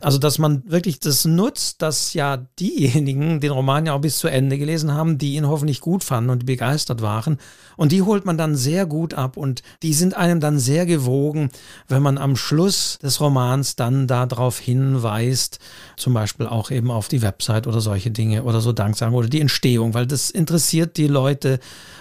[0.01, 4.27] Also, dass man wirklich das nutzt, dass ja diejenigen den Roman ja auch bis zu
[4.27, 7.37] Ende gelesen haben, die ihn hoffentlich gut fanden und begeistert waren.
[7.77, 11.51] Und die holt man dann sehr gut ab und die sind einem dann sehr gewogen,
[11.87, 15.59] wenn man am Schluss des Romans dann darauf hinweist,
[15.95, 19.39] zum Beispiel auch eben auf die Website oder solche Dinge oder so Danksagen oder die
[19.39, 21.59] Entstehung, weil das interessiert die Leute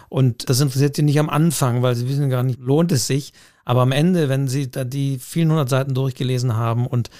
[0.08, 3.32] und das interessiert sie nicht am Anfang, weil sie wissen gar nicht, lohnt es sich.
[3.64, 7.10] Aber am Ende, wenn sie da die vielen hundert Seiten durchgelesen haben und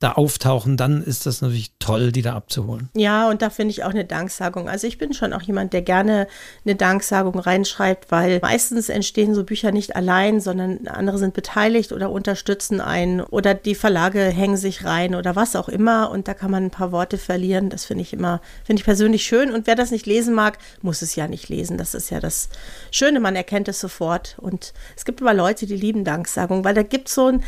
[0.00, 2.88] da auftauchen, dann ist das natürlich toll, die da abzuholen.
[2.94, 4.68] Ja, und da finde ich auch eine Danksagung.
[4.68, 6.28] Also ich bin schon auch jemand, der gerne
[6.64, 12.10] eine Danksagung reinschreibt, weil meistens entstehen so Bücher nicht allein, sondern andere sind beteiligt oder
[12.10, 16.52] unterstützen einen oder die Verlage hängen sich rein oder was auch immer und da kann
[16.52, 17.68] man ein paar Worte verlieren.
[17.68, 21.02] Das finde ich immer, finde ich persönlich schön und wer das nicht lesen mag, muss
[21.02, 21.76] es ja nicht lesen.
[21.76, 22.48] Das ist ja das
[22.92, 26.84] Schöne, man erkennt es sofort und es gibt aber Leute, die lieben Danksagung, weil da
[26.84, 27.42] gibt es so ein,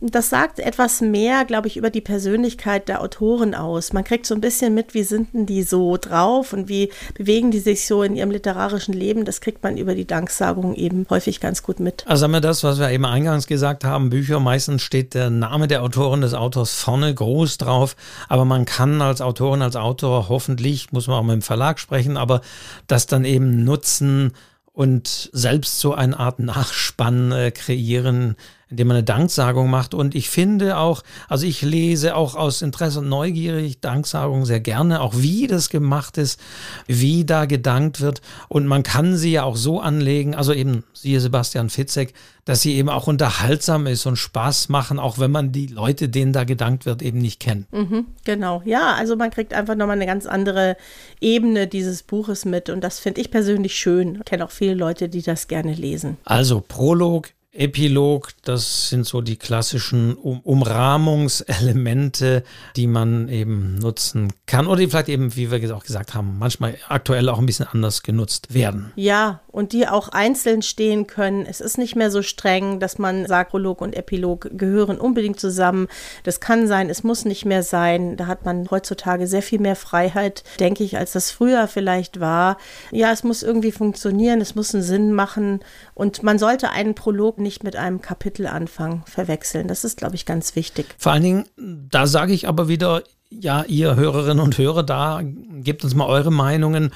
[0.00, 3.92] das sagt etwas mehr, glaube ich, über die Persönlichkeit der Autoren aus.
[3.92, 7.50] Man kriegt so ein bisschen mit, wie sind denn die so drauf und wie bewegen
[7.50, 9.24] die sich so in ihrem literarischen Leben.
[9.24, 12.04] Das kriegt man über die Danksagung eben häufig ganz gut mit.
[12.06, 15.68] Also haben wir das, was wir eben eingangs gesagt haben, Bücher, meistens steht der Name
[15.68, 17.96] der Autorin des Autors vorne groß drauf,
[18.28, 22.16] aber man kann als Autorin, als Autor hoffentlich, muss man auch mit dem Verlag sprechen,
[22.16, 22.40] aber
[22.86, 24.32] das dann eben nutzen,
[24.74, 28.34] und selbst so eine Art Nachspann äh, kreieren,
[28.74, 29.94] indem man eine Danksagung macht.
[29.94, 35.00] Und ich finde auch, also ich lese auch aus Interesse und Neugierig Danksagung sehr gerne,
[35.00, 36.40] auch wie das gemacht ist,
[36.88, 38.20] wie da gedankt wird.
[38.48, 42.74] Und man kann sie ja auch so anlegen, also eben siehe Sebastian Fitzek, dass sie
[42.74, 46.84] eben auch unterhaltsam ist und Spaß machen, auch wenn man die Leute, denen da gedankt
[46.84, 47.72] wird, eben nicht kennt.
[47.72, 50.76] Mhm, genau, ja, also man kriegt einfach nochmal eine ganz andere
[51.20, 54.16] Ebene dieses Buches mit und das finde ich persönlich schön.
[54.16, 56.18] Ich kenne auch viele Leute, die das gerne lesen.
[56.24, 62.42] Also Prolog, Epilog, das sind so die klassischen um Umrahmungselemente,
[62.76, 66.76] die man eben nutzen kann oder die vielleicht eben, wie wir auch gesagt haben, manchmal
[66.88, 68.92] aktuell auch ein bisschen anders genutzt werden.
[68.96, 71.46] Ja, und die auch einzeln stehen können.
[71.46, 75.86] Es ist nicht mehr so streng, dass man sagt, Prolog und Epilog gehören unbedingt zusammen.
[76.24, 78.16] Das kann sein, es muss nicht mehr sein.
[78.16, 82.56] Da hat man heutzutage sehr viel mehr Freiheit, denke ich, als das früher vielleicht war.
[82.90, 85.60] Ja, es muss irgendwie funktionieren, es muss einen Sinn machen
[85.94, 89.68] und man sollte einen Prolog nicht mit einem Kapitelanfang verwechseln.
[89.68, 90.86] Das ist, glaube ich, ganz wichtig.
[90.98, 95.84] Vor allen Dingen, da sage ich aber wieder, ja, ihr Hörerinnen und Hörer, da gebt
[95.84, 96.90] uns mal eure Meinungen.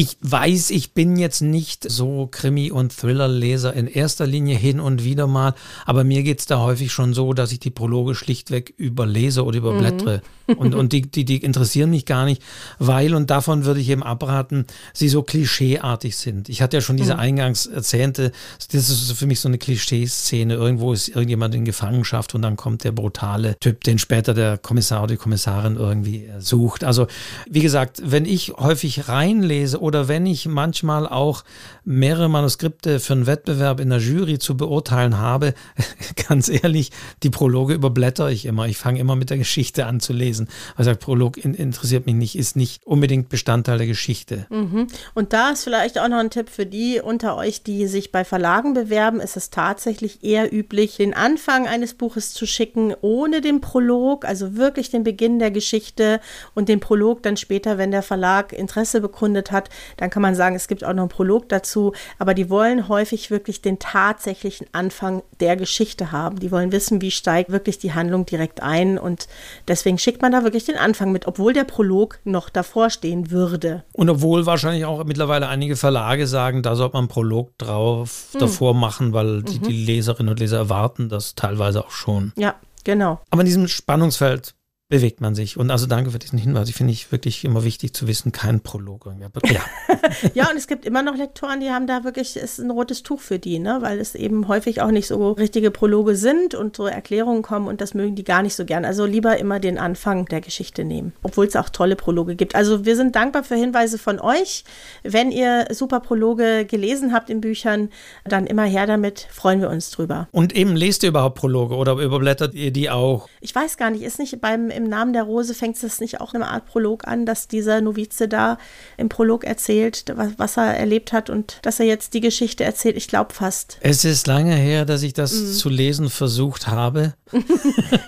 [0.00, 5.02] Ich weiß, ich bin jetzt nicht so Krimi- und Thriller-Leser in erster Linie hin und
[5.02, 5.54] wieder mal,
[5.86, 9.58] aber mir geht es da häufig schon so, dass ich die Prologe schlichtweg überlese oder
[9.58, 10.22] überblättere.
[10.46, 10.54] Mhm.
[10.54, 12.40] und und die, die, die interessieren mich gar nicht,
[12.78, 16.48] weil, und davon würde ich eben abraten, sie so klischeeartig sind.
[16.48, 17.20] Ich hatte ja schon diese mhm.
[17.20, 18.30] eingangs erzählte,
[18.70, 20.54] das ist für mich so eine Klischeeszene.
[20.54, 25.02] Irgendwo ist irgendjemand in Gefangenschaft und dann kommt der brutale Typ, den später der Kommissar
[25.02, 26.84] oder die Kommissarin irgendwie sucht.
[26.84, 27.08] Also,
[27.50, 31.44] wie gesagt, wenn ich häufig reinlese, oder wenn ich manchmal auch
[31.82, 35.54] mehrere Manuskripte für einen Wettbewerb in der Jury zu beurteilen habe,
[36.28, 36.90] ganz ehrlich,
[37.22, 38.66] die Prologe überblätter ich immer.
[38.66, 40.48] Ich fange immer mit der Geschichte an zu lesen.
[40.76, 44.46] Also Prolog interessiert mich nicht, ist nicht unbedingt Bestandteil der Geschichte.
[44.50, 44.88] Mhm.
[45.14, 48.26] Und da ist vielleicht auch noch ein Tipp für die unter euch, die sich bei
[48.26, 53.62] Verlagen bewerben, ist es tatsächlich eher üblich, den Anfang eines Buches zu schicken, ohne den
[53.62, 56.20] Prolog, also wirklich den Beginn der Geschichte
[56.54, 60.34] und den Prolog dann später, wenn der Verlag Interesse bekundet hat, hat, dann kann man
[60.34, 61.92] sagen, es gibt auch noch einen Prolog dazu.
[62.18, 66.38] Aber die wollen häufig wirklich den tatsächlichen Anfang der Geschichte haben.
[66.38, 68.98] Die wollen wissen, wie steigt wirklich die Handlung direkt ein.
[68.98, 69.28] Und
[69.66, 73.84] deswegen schickt man da wirklich den Anfang mit, obwohl der Prolog noch davor stehen würde.
[73.92, 78.40] Und obwohl wahrscheinlich auch mittlerweile einige Verlage sagen, da sollte man einen Prolog drauf hm.
[78.40, 79.62] davor machen, weil die, mhm.
[79.64, 82.32] die Leserinnen und Leser erwarten das teilweise auch schon.
[82.36, 82.54] Ja,
[82.84, 83.20] Genau.
[83.28, 84.54] Aber in diesem Spannungsfeld
[84.88, 85.58] bewegt man sich.
[85.58, 86.70] Und also danke für diesen Hinweis.
[86.70, 89.06] Ich finde ich wirklich immer wichtig zu wissen, kein Prolog.
[89.44, 89.60] Ja.
[90.34, 93.20] ja, und es gibt immer noch Lektoren, die haben da wirklich, ist ein rotes Tuch
[93.20, 93.78] für die, ne?
[93.80, 97.82] weil es eben häufig auch nicht so richtige Prologe sind und so Erklärungen kommen und
[97.82, 98.86] das mögen die gar nicht so gern.
[98.86, 102.54] Also lieber immer den Anfang der Geschichte nehmen, obwohl es auch tolle Prologe gibt.
[102.54, 104.64] Also wir sind dankbar für Hinweise von euch.
[105.02, 107.90] Wenn ihr super Prologe gelesen habt in Büchern,
[108.24, 110.28] dann immer her damit, freuen wir uns drüber.
[110.32, 113.28] Und eben lest ihr überhaupt Prologe oder überblättert ihr die auch?
[113.42, 116.32] Ich weiß gar nicht, ist nicht beim im Namen der Rose fängt es nicht auch
[116.32, 118.56] eine Art Prolog an, dass dieser Novize da
[118.96, 122.96] im Prolog erzählt, was, was er erlebt hat und dass er jetzt die Geschichte erzählt.
[122.96, 123.78] Ich glaube fast.
[123.80, 125.52] Es ist lange her, dass ich das mhm.
[125.52, 127.14] zu lesen versucht habe.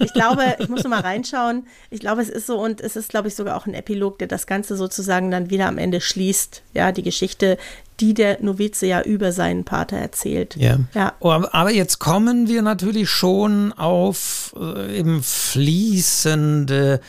[0.01, 1.67] ich glaube, ich muss mal reinschauen.
[1.91, 4.29] Ich glaube, es ist so und es ist, glaube ich, sogar auch ein Epilog, der
[4.29, 6.63] das Ganze sozusagen dann wieder am Ende schließt.
[6.73, 7.59] Ja, die Geschichte,
[8.01, 10.57] die der Novize ja über seinen Pater erzählt.
[10.57, 10.79] Ja.
[10.95, 11.13] ja.
[11.21, 17.01] Oh, aber jetzt kommen wir natürlich schon auf äh, eben fließende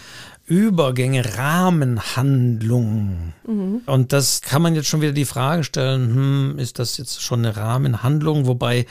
[0.52, 3.34] Übergänge, Rahmenhandlungen.
[3.48, 3.82] Mhm.
[3.86, 7.46] Und das kann man jetzt schon wieder die Frage stellen, hm, ist das jetzt schon
[7.46, 8.48] eine Rahmenhandlung?
[8.48, 8.86] Wobei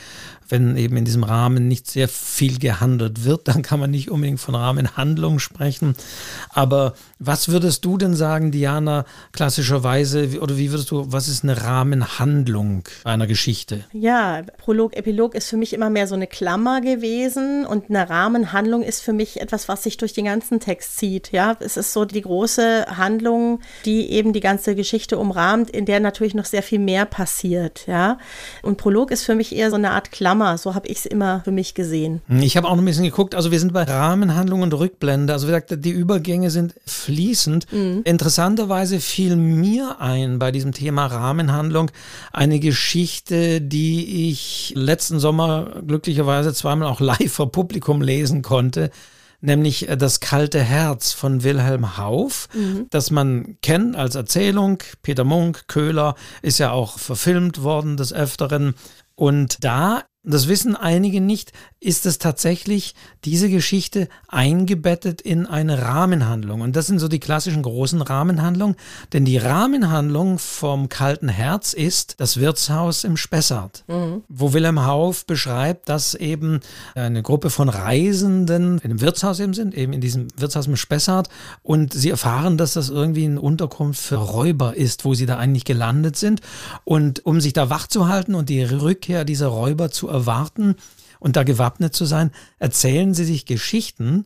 [0.51, 4.39] wenn eben in diesem Rahmen nicht sehr viel gehandelt wird, dann kann man nicht unbedingt
[4.39, 5.95] von Rahmenhandlung sprechen.
[6.49, 11.61] Aber was würdest du denn sagen, Diana, klassischerweise, oder wie würdest du, was ist eine
[11.61, 13.85] Rahmenhandlung einer Geschichte?
[13.93, 18.83] Ja, Prolog, Epilog ist für mich immer mehr so eine Klammer gewesen und eine Rahmenhandlung
[18.83, 21.31] ist für mich etwas, was sich durch den ganzen Text zieht.
[21.31, 25.99] Ja, es ist so die große Handlung, die eben die ganze Geschichte umrahmt, in der
[25.99, 27.85] natürlich noch sehr viel mehr passiert.
[27.87, 28.17] Ja,
[28.63, 30.57] und Prolog ist für mich eher so eine Art Klammer Drama.
[30.57, 32.21] So habe ich es immer für mich gesehen.
[32.39, 33.35] Ich habe auch noch ein bisschen geguckt.
[33.35, 35.33] Also wir sind bei Rahmenhandlung und Rückblende.
[35.33, 37.71] Also wie gesagt, die Übergänge sind fließend.
[37.71, 38.01] Mhm.
[38.03, 41.91] Interessanterweise fiel mir ein bei diesem Thema Rahmenhandlung
[42.33, 48.91] eine Geschichte, die ich letzten Sommer glücklicherweise zweimal auch live vor Publikum lesen konnte
[49.43, 52.85] nämlich äh, Das kalte Herz von Wilhelm Hauff, mhm.
[52.91, 54.83] das man kennt als Erzählung.
[55.01, 58.75] Peter Munk, Köhler ist ja auch verfilmt worden des Öfteren.
[59.15, 62.93] Und da das wissen einige nicht, ist es tatsächlich
[63.25, 66.61] diese Geschichte eingebettet in eine Rahmenhandlung.
[66.61, 68.75] Und das sind so die klassischen großen Rahmenhandlungen.
[69.13, 74.21] Denn die Rahmenhandlung vom Kalten Herz ist das Wirtshaus im Spessart, mhm.
[74.29, 76.59] wo Wilhelm Hauff beschreibt, dass eben
[76.93, 81.29] eine Gruppe von Reisenden in einem Wirtshaus eben sind, eben in diesem Wirtshaus im Spessart.
[81.63, 85.65] Und sie erfahren, dass das irgendwie eine Unterkunft für Räuber ist, wo sie da eigentlich
[85.65, 86.41] gelandet sind.
[86.83, 90.75] Und um sich da wach zu halten und die Rückkehr dieser Räuber zu erwarten
[91.19, 94.25] und da gewappnet zu sein, erzählen sie sich Geschichten.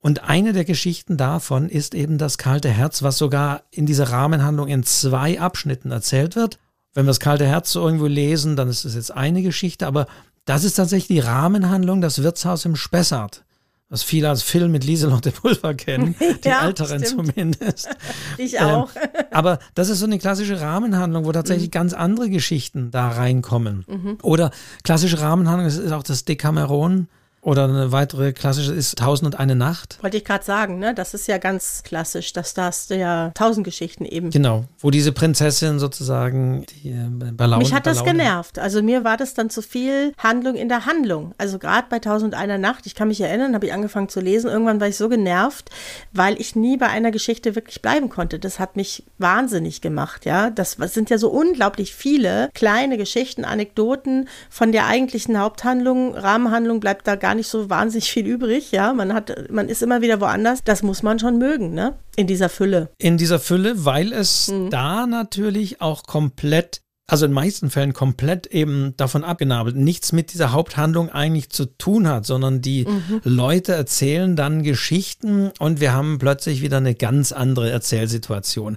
[0.00, 4.68] Und eine der Geschichten davon ist eben das kalte Herz, was sogar in dieser Rahmenhandlung
[4.68, 6.58] in zwei Abschnitten erzählt wird.
[6.94, 10.06] Wenn wir das kalte Herz so irgendwo lesen, dann ist es jetzt eine Geschichte, aber
[10.44, 13.44] das ist tatsächlich die Rahmenhandlung, das Wirtshaus im Spessart
[13.90, 17.32] was viele als Film mit Lieselotte Pulver kennen, die ja, Älteren stimmt.
[17.34, 17.88] zumindest.
[18.38, 18.90] Ich ähm, auch.
[18.94, 21.72] Ähm, aber das ist so eine klassische Rahmenhandlung, wo tatsächlich mhm.
[21.72, 23.84] ganz andere Geschichten da reinkommen.
[23.88, 24.18] Mhm.
[24.22, 24.52] Oder
[24.84, 27.08] klassische Rahmenhandlung ist auch das Decameron
[27.42, 29.98] oder eine weitere klassische ist Tausend und eine Nacht.
[30.02, 30.94] Wollte ich gerade sagen, ne?
[30.94, 34.30] Das ist ja ganz klassisch, dass das ja tausend Geschichten eben.
[34.30, 38.58] Genau, wo diese Prinzessin sozusagen die, äh, bei Laune, Mich hat das genervt.
[38.58, 41.34] Also mir war das dann zu viel Handlung in der Handlung.
[41.38, 44.20] Also gerade bei Tausend und einer Nacht, ich kann mich erinnern, habe ich angefangen zu
[44.20, 44.50] lesen.
[44.50, 45.70] Irgendwann war ich so genervt,
[46.12, 48.38] weil ich nie bei einer Geschichte wirklich bleiben konnte.
[48.38, 50.50] Das hat mich wahnsinnig gemacht, ja.
[50.50, 56.14] Das sind ja so unglaublich viele kleine Geschichten, Anekdoten von der eigentlichen Haupthandlung.
[56.14, 58.92] Rahmenhandlung bleibt da gar gar nicht so wahnsinnig viel übrig, ja.
[58.92, 60.64] Man hat, man ist immer wieder woanders.
[60.64, 61.94] Das muss man schon mögen, ne?
[62.16, 62.90] In dieser Fülle.
[62.98, 64.68] In dieser Fülle, weil es mhm.
[64.70, 70.52] da natürlich auch komplett also in meisten Fällen komplett eben davon abgenabelt, nichts mit dieser
[70.52, 73.20] Haupthandlung eigentlich zu tun hat, sondern die mhm.
[73.24, 78.76] Leute erzählen dann Geschichten und wir haben plötzlich wieder eine ganz andere Erzählsituation.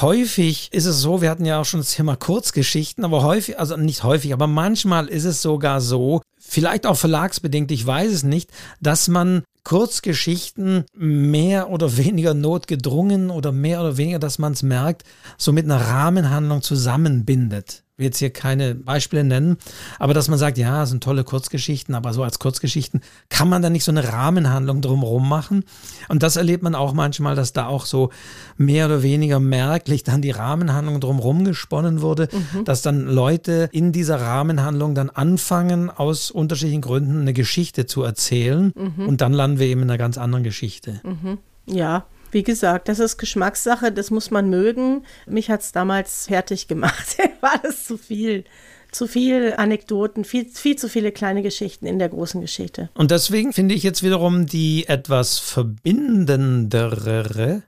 [0.00, 3.76] Häufig ist es so, wir hatten ja auch schon das Thema Kurzgeschichten, aber häufig, also
[3.76, 8.50] nicht häufig, aber manchmal ist es sogar so, vielleicht auch verlagsbedingt, ich weiß es nicht,
[8.80, 15.04] dass man Kurzgeschichten mehr oder weniger notgedrungen oder mehr oder weniger, dass man es merkt,
[15.38, 17.84] so mit einer Rahmenhandlung zusammenbindet.
[18.02, 19.56] Will jetzt hier keine Beispiele nennen,
[19.98, 23.62] aber dass man sagt, ja, es sind tolle Kurzgeschichten, aber so als Kurzgeschichten kann man
[23.62, 25.64] da nicht so eine Rahmenhandlung drumherum machen.
[26.08, 28.10] Und das erlebt man auch manchmal, dass da auch so
[28.56, 32.64] mehr oder weniger merklich dann die Rahmenhandlung drumherum gesponnen wurde, mhm.
[32.64, 38.72] dass dann Leute in dieser Rahmenhandlung dann anfangen, aus unterschiedlichen Gründen eine Geschichte zu erzählen.
[38.74, 39.06] Mhm.
[39.06, 41.00] Und dann landen wir eben in einer ganz anderen Geschichte.
[41.04, 41.38] Mhm.
[41.66, 45.04] Ja, wie gesagt, das ist Geschmackssache, das muss man mögen.
[45.26, 47.16] Mich hat es damals fertig gemacht.
[47.40, 48.44] War das zu viel?
[48.90, 52.90] Zu viel Anekdoten, viel, viel zu viele kleine Geschichten in der großen Geschichte.
[52.94, 57.62] Und deswegen finde ich jetzt wiederum die etwas verbindendere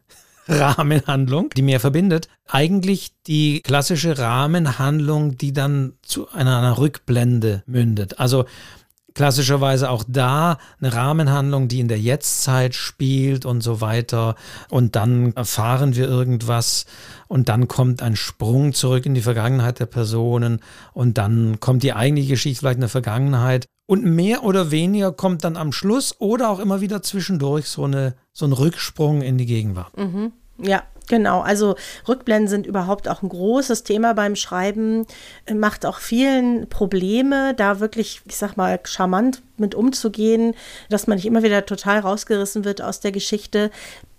[0.47, 8.19] Rahmenhandlung, die mehr verbindet, eigentlich die klassische Rahmenhandlung, die dann zu einer, einer Rückblende mündet.
[8.19, 8.45] Also
[9.15, 14.35] klassischerweise auch da eine Rahmenhandlung, die in der Jetztzeit spielt und so weiter.
[14.71, 16.87] Und dann erfahren wir irgendwas
[17.29, 20.61] und dann kommt ein Sprung zurück in die Vergangenheit der Personen
[20.93, 23.67] und dann kommt die eigentliche Geschichte vielleicht in der Vergangenheit.
[23.87, 28.15] Und mehr oder weniger kommt dann am Schluss oder auch immer wieder zwischendurch so, eine,
[28.33, 29.97] so ein Rücksprung in die Gegenwart.
[29.97, 30.33] Mhm.
[30.59, 31.75] Ja, Genau, also
[32.09, 35.07] Rückblenden sind überhaupt auch ein großes Thema beim Schreiben,
[35.53, 40.55] macht auch vielen Probleme, da wirklich, ich sag mal, charmant mit umzugehen,
[40.89, 43.71] dass man nicht immer wieder total rausgerissen wird aus der Geschichte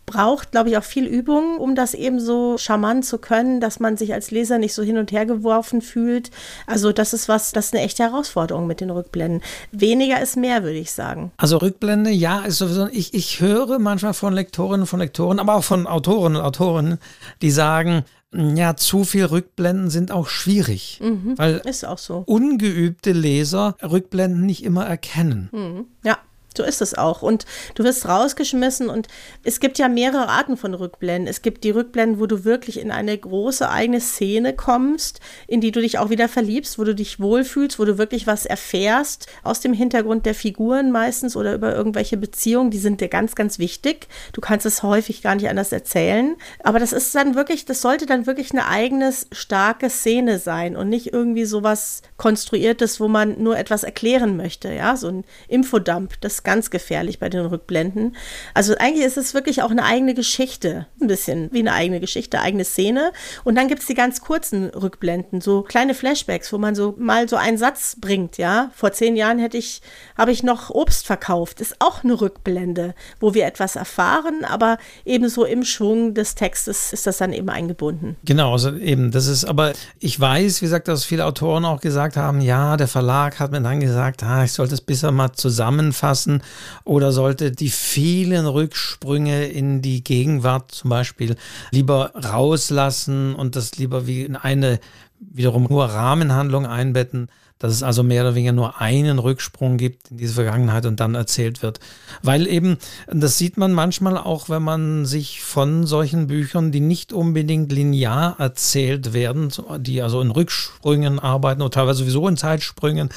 [0.06, 3.98] braucht, glaube ich, auch viel Übung, um das eben so charmant zu können, dass man
[3.98, 6.32] sich als Leser nicht so hin und her geworfen fühlt.
[6.68, 9.42] Also das ist was, das ist eine echte Herausforderung mit den Rückblenden.
[9.72, 11.32] Weniger ist mehr, würde ich sagen.
[11.38, 15.64] Also Rückblende, ja, ist sowieso, ich, ich höre manchmal von Lektorinnen, von Lektoren, aber auch
[15.64, 17.00] von Autoren und Autorinnen,
[17.42, 18.04] die sagen,
[18.36, 22.24] ja, zu viel Rückblenden sind auch schwierig, mhm, weil auch so.
[22.26, 25.50] ungeübte Leser Rückblenden nicht immer erkennen.
[25.52, 26.18] Mhm, ja.
[26.58, 27.22] So ist es auch.
[27.22, 27.46] Und
[27.76, 29.08] du wirst rausgeschmissen und
[29.44, 31.28] es gibt ja mehrere Arten von Rückblenden.
[31.28, 35.72] Es gibt die Rückblenden, wo du wirklich in eine große eigene Szene kommst, in die
[35.72, 39.60] du dich auch wieder verliebst, wo du dich wohlfühlst, wo du wirklich was erfährst aus
[39.60, 42.72] dem Hintergrund der Figuren meistens oder über irgendwelche Beziehungen.
[42.72, 44.08] Die sind dir ganz, ganz wichtig.
[44.34, 46.36] Du kannst es häufig gar nicht anders erzählen.
[46.64, 50.90] Aber das ist dann wirklich, das sollte dann wirklich eine eigene starke Szene sein und
[50.90, 54.74] nicht irgendwie sowas konstruiertes, wo man nur etwas erklären möchte.
[54.74, 56.14] Ja, so ein Infodump.
[56.22, 58.16] Das ganz gefährlich bei den Rückblenden.
[58.54, 60.88] Also eigentlich ist es wirklich auch eine eigene Geschichte.
[61.02, 63.12] Ein bisschen wie eine eigene Geschichte, eigene Szene.
[63.44, 67.28] Und dann gibt es die ganz kurzen Rückblenden, so kleine Flashbacks, wo man so mal
[67.28, 68.72] so einen Satz bringt, ja.
[68.76, 69.82] Vor zehn Jahren hätte ich,
[70.18, 71.60] habe ich noch Obst verkauft.
[71.60, 77.08] Ist auch eine Rückblende, wo wir etwas erfahren, aber ebenso im Schwung des Textes ist
[77.08, 78.16] das dann eben eingebunden.
[78.24, 82.16] Genau, also eben, das ist, aber ich weiß, wie gesagt, dass viele Autoren auch gesagt
[82.16, 86.35] haben, ja, der Verlag hat mir dann gesagt, ah, ich sollte es besser mal zusammenfassen
[86.36, 86.42] lassen
[86.84, 91.36] oder sollte die vielen Rücksprünge in die Gegenwart zum Beispiel
[91.72, 94.80] lieber rauslassen und das lieber wie in eine
[95.20, 100.18] wiederum nur Rahmenhandlung einbetten, dass es also mehr oder weniger nur einen Rücksprung gibt in
[100.18, 101.80] diese Vergangenheit und dann erzählt wird.
[102.22, 102.78] Weil eben,
[103.08, 108.36] das sieht man manchmal auch, wenn man sich von solchen Büchern, die nicht unbedingt linear
[108.40, 113.10] erzählt werden, die also in Rücksprüngen arbeiten oder teilweise sowieso in Zeitsprüngen,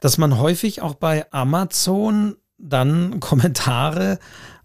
[0.00, 4.18] dass man häufig auch bei Amazon dann Kommentare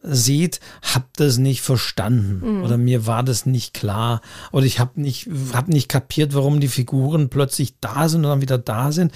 [0.08, 2.64] sieht, hab das nicht verstanden mhm.
[2.64, 4.22] oder mir war das nicht klar
[4.52, 8.42] oder ich habe nicht hab nicht kapiert, warum die Figuren plötzlich da sind und dann
[8.42, 9.12] wieder da sind.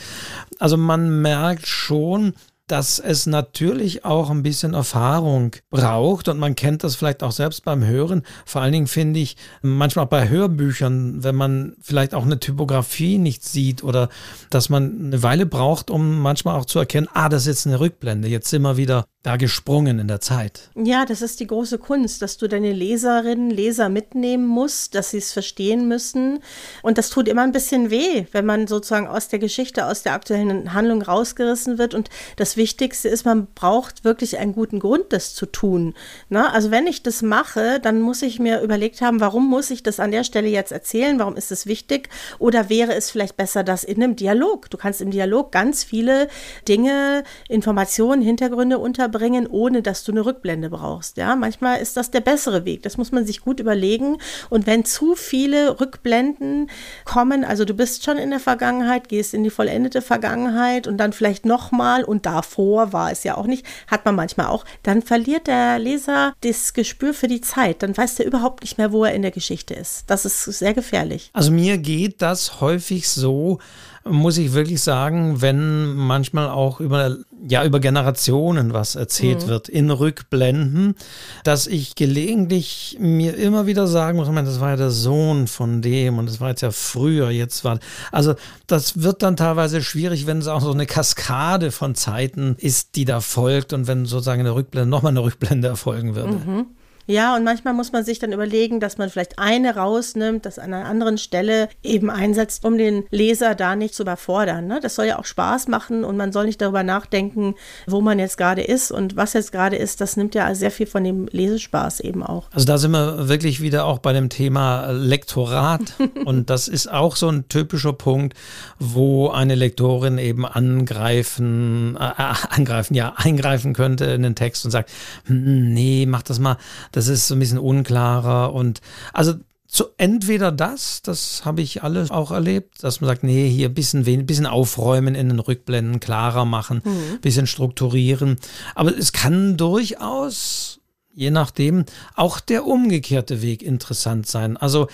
[0.57, 2.33] Also man merkt schon,
[2.71, 7.65] dass es natürlich auch ein bisschen Erfahrung braucht und man kennt das vielleicht auch selbst
[7.65, 8.23] beim Hören.
[8.45, 13.17] Vor allen Dingen finde ich manchmal auch bei Hörbüchern, wenn man vielleicht auch eine Typografie
[13.17, 14.09] nicht sieht oder
[14.49, 17.79] dass man eine Weile braucht, um manchmal auch zu erkennen, ah, das ist jetzt eine
[17.79, 20.69] Rückblende, jetzt sind wir wieder da gesprungen in der Zeit.
[20.75, 25.17] Ja, das ist die große Kunst, dass du deine Leserinnen, Leser mitnehmen musst, dass sie
[25.17, 26.39] es verstehen müssen.
[26.83, 30.13] Und das tut immer ein bisschen weh, wenn man sozusagen aus der Geschichte, aus der
[30.13, 31.95] aktuellen Handlung rausgerissen wird.
[31.95, 35.95] Und das Wichtigste ist, man braucht wirklich einen guten Grund, das zu tun.
[36.29, 39.81] Na, also wenn ich das mache, dann muss ich mir überlegt haben, warum muss ich
[39.81, 41.17] das an der Stelle jetzt erzählen?
[41.17, 42.09] Warum ist es wichtig?
[42.37, 44.69] Oder wäre es vielleicht besser, das in einem Dialog?
[44.69, 46.27] Du kannst im Dialog ganz viele
[46.67, 51.17] Dinge, Informationen, Hintergründe unter unterbringen, ohne dass du eine Rückblende brauchst.
[51.17, 52.83] Ja, manchmal ist das der bessere Weg.
[52.83, 54.17] Das muss man sich gut überlegen.
[54.49, 56.69] Und wenn zu viele Rückblenden
[57.05, 61.13] kommen, also du bist schon in der Vergangenheit, gehst in die vollendete Vergangenheit und dann
[61.13, 65.47] vielleicht nochmal und davor war es ja auch nicht, hat man manchmal auch, dann verliert
[65.47, 67.83] der Leser das Gespür für die Zeit.
[67.83, 70.03] Dann weiß er überhaupt nicht mehr, wo er in der Geschichte ist.
[70.07, 71.29] Das ist sehr gefährlich.
[71.33, 73.59] Also mir geht das häufig so,
[74.05, 79.47] muss ich wirklich sagen, wenn manchmal auch über ja über Generationen was erzählt mhm.
[79.47, 80.95] wird in Rückblenden,
[81.43, 86.17] dass ich gelegentlich mir immer wieder sagen muss, das war ja der Sohn von dem
[86.17, 87.79] und das war jetzt ja früher, jetzt war
[88.11, 88.35] also
[88.67, 93.05] das wird dann teilweise schwierig, wenn es auch so eine Kaskade von Zeiten ist, die
[93.05, 96.33] da folgt und wenn sozusagen eine Rückblende nochmal eine Rückblende erfolgen würde.
[96.33, 96.65] Mhm.
[97.09, 100.75] Ja, und manchmal muss man sich dann überlegen, dass man vielleicht eine rausnimmt, das an
[100.75, 104.67] einer anderen Stelle eben einsetzt, um den Leser da nicht zu überfordern.
[104.67, 104.79] Ne?
[104.79, 107.55] Das soll ja auch Spaß machen und man soll nicht darüber nachdenken,
[107.87, 110.01] wo man jetzt gerade ist und was jetzt gerade ist.
[110.01, 112.47] Das nimmt ja sehr viel von dem Lesespaß eben auch.
[112.53, 115.81] Also da sind wir wirklich wieder auch bei dem Thema Lektorat
[116.25, 118.37] und das ist auch so ein typischer Punkt,
[118.77, 124.69] wo eine Lektorin eben angreifen, äh, äh angreifen, ja, eingreifen könnte in den Text und
[124.69, 124.91] sagt,
[125.25, 126.57] hm, nee, mach das mal.
[126.91, 128.81] Das das ist so ein bisschen unklarer und
[129.13, 129.35] also
[129.71, 133.73] so entweder das, das habe ich alles auch erlebt, dass man sagt, nee, hier ein
[133.73, 137.21] bisschen, ein bisschen aufräumen in den Rückblenden, klarer machen, ein mhm.
[137.21, 138.37] bisschen strukturieren.
[138.73, 140.79] Aber es kann durchaus,
[141.13, 141.85] je nachdem,
[142.15, 144.57] auch der umgekehrte Weg interessant sein.
[144.57, 144.87] Also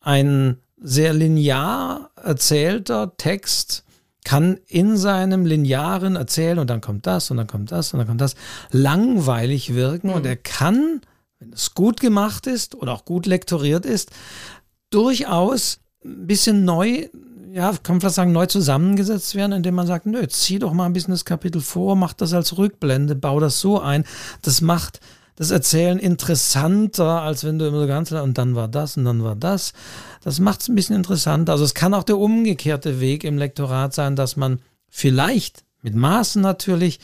[0.00, 3.84] ein sehr linear erzählter Text
[4.24, 8.08] kann in seinem linearen Erzählen und dann kommt das und dann kommt das und dann
[8.08, 8.34] kommt das
[8.70, 10.14] langweilig wirken mhm.
[10.14, 11.02] und er kann
[11.42, 14.10] wenn es gut gemacht ist oder auch gut lektoriert ist,
[14.90, 17.08] durchaus ein bisschen neu,
[17.52, 20.86] ja, kann man vielleicht sagen, neu zusammengesetzt werden, indem man sagt, nö, zieh doch mal
[20.86, 24.04] ein bisschen das Kapitel vor, mach das als Rückblende, bau das so ein.
[24.42, 25.00] Das macht
[25.36, 29.24] das Erzählen interessanter, als wenn du immer so ganz, und dann war das und dann
[29.24, 29.72] war das.
[30.22, 31.52] Das macht es ein bisschen interessanter.
[31.52, 36.40] Also es kann auch der umgekehrte Weg im Lektorat sein, dass man vielleicht mit Maßen
[36.40, 37.00] natürlich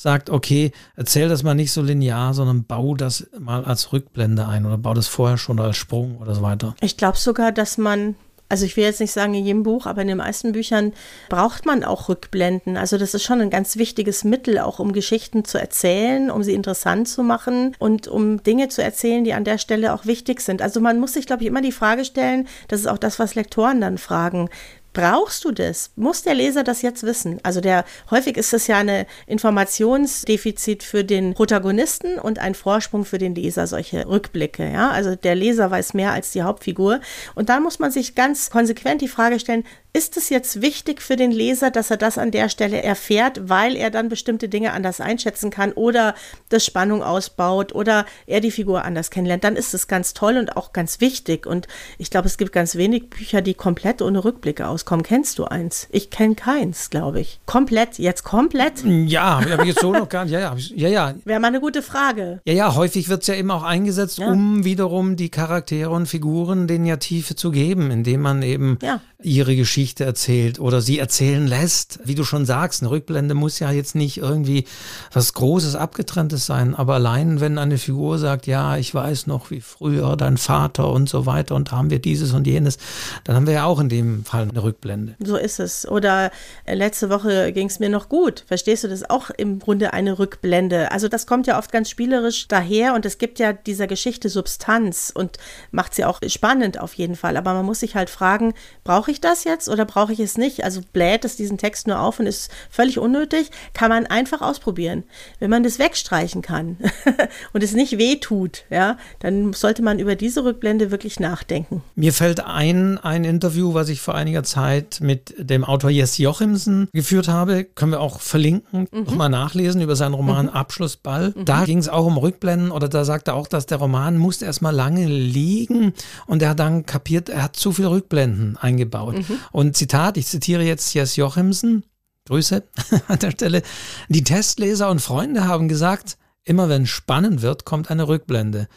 [0.00, 4.64] sagt, okay, erzähl das mal nicht so linear, sondern bau das mal als Rückblende ein
[4.64, 6.74] oder bau das vorher schon als Sprung oder so weiter.
[6.80, 8.14] Ich glaube sogar, dass man
[8.48, 10.92] also ich will jetzt nicht sagen in jedem Buch, aber in den meisten Büchern
[11.28, 12.76] braucht man auch Rückblenden.
[12.76, 16.54] Also das ist schon ein ganz wichtiges Mittel, auch um Geschichten zu erzählen, um sie
[16.54, 20.62] interessant zu machen und um Dinge zu erzählen, die an der Stelle auch wichtig sind.
[20.62, 23.36] Also man muss sich, glaube ich, immer die Frage stellen, das ist auch das, was
[23.36, 24.50] Lektoren dann fragen,
[24.92, 25.92] Brauchst du das?
[25.94, 27.38] Muss der Leser das jetzt wissen?
[27.44, 33.18] Also der häufig ist es ja eine Informationsdefizit für den Protagonisten und ein Vorsprung für
[33.18, 34.68] den Leser, solche Rückblicke.
[34.68, 37.00] Ja, also der Leser weiß mehr als die Hauptfigur.
[37.36, 41.16] Und da muss man sich ganz konsequent die Frage stellen, ist es jetzt wichtig für
[41.16, 45.00] den Leser, dass er das an der Stelle erfährt, weil er dann bestimmte Dinge anders
[45.00, 46.14] einschätzen kann oder
[46.48, 49.42] das Spannung ausbaut oder er die Figur anders kennenlernt?
[49.42, 51.44] Dann ist es ganz toll und auch ganz wichtig.
[51.44, 51.66] Und
[51.98, 55.04] ich glaube, es gibt ganz wenig Bücher, die komplett ohne Rückblicke auskommen.
[55.04, 55.88] Kennst du eins?
[55.90, 57.40] Ich kenne keins, glaube ich.
[57.44, 58.82] Komplett, jetzt komplett?
[58.84, 60.32] Ja, habe ich jetzt so noch gar nicht.
[60.32, 60.88] Ja, ja, ja.
[60.88, 61.14] ja.
[61.24, 62.40] Wäre mal eine gute Frage.
[62.44, 64.30] Ja, ja, häufig wird es ja eben auch eingesetzt, ja.
[64.30, 69.00] um wiederum die Charaktere und Figuren denen ja Tiefe zu geben, indem man eben ja.
[69.22, 72.00] Ihre Geschichte erzählt oder sie erzählen lässt.
[72.04, 74.64] Wie du schon sagst, eine Rückblende muss ja jetzt nicht irgendwie
[75.12, 79.60] was Großes, Abgetrenntes sein, aber allein, wenn eine Figur sagt, ja, ich weiß noch, wie
[79.60, 82.78] früher dein Vater und so weiter und haben wir dieses und jenes,
[83.24, 85.16] dann haben wir ja auch in dem Fall eine Rückblende.
[85.20, 85.86] So ist es.
[85.86, 86.30] Oder
[86.64, 88.44] äh, letzte Woche ging es mir noch gut.
[88.46, 90.90] Verstehst du das auch im Grunde eine Rückblende?
[90.92, 95.12] Also das kommt ja oft ganz spielerisch daher und es gibt ja dieser Geschichte Substanz
[95.14, 95.38] und
[95.70, 97.36] macht sie auch spannend auf jeden Fall.
[97.36, 98.54] Aber man muss sich halt fragen,
[98.84, 100.64] brauche ich das jetzt oder brauche ich es nicht?
[100.64, 103.50] Also bläht es diesen Text nur auf und ist völlig unnötig?
[103.74, 105.04] Kann man einfach ausprobieren.
[105.38, 106.78] Wenn man das wegstreichen kann
[107.52, 111.82] und es nicht wehtut, ja, dann sollte man über diese Rückblende wirklich nachdenken.
[111.94, 116.88] Mir fällt ein, ein Interview, was ich vor einiger Zeit mit dem Autor Jess Jochimsen
[116.92, 119.04] geführt habe, können wir auch verlinken, mhm.
[119.04, 120.52] nochmal nachlesen über seinen Roman mhm.
[120.52, 121.32] Abschlussball.
[121.36, 121.44] Mhm.
[121.44, 124.44] Da ging es auch um Rückblenden oder da sagt er auch, dass der Roman musste
[124.44, 125.92] erstmal lange liegen
[126.26, 128.99] und er hat dann kapiert, er hat zu viele Rückblenden eingebaut.
[129.06, 129.38] Mhm.
[129.52, 131.84] Und Zitat, ich zitiere jetzt Jess Jochimsen,
[132.26, 132.62] Grüße
[133.08, 133.62] an der Stelle.
[134.08, 138.68] Die Testleser und Freunde haben gesagt, immer wenn spannend wird, kommt eine Rückblende.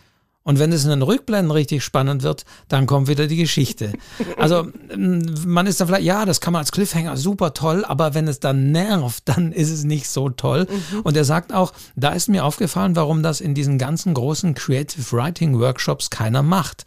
[0.44, 3.94] Und wenn es in den Rückblenden richtig spannend wird, dann kommt wieder die Geschichte.
[4.38, 4.68] Also
[4.98, 8.40] man ist dann vielleicht, ja, das kann man als Cliffhanger super toll, aber wenn es
[8.40, 10.68] dann nervt, dann ist es nicht so toll.
[10.70, 11.02] Mhm.
[11.02, 15.16] Und er sagt auch, da ist mir aufgefallen, warum das in diesen ganzen großen Creative
[15.16, 16.86] Writing Workshops keiner macht.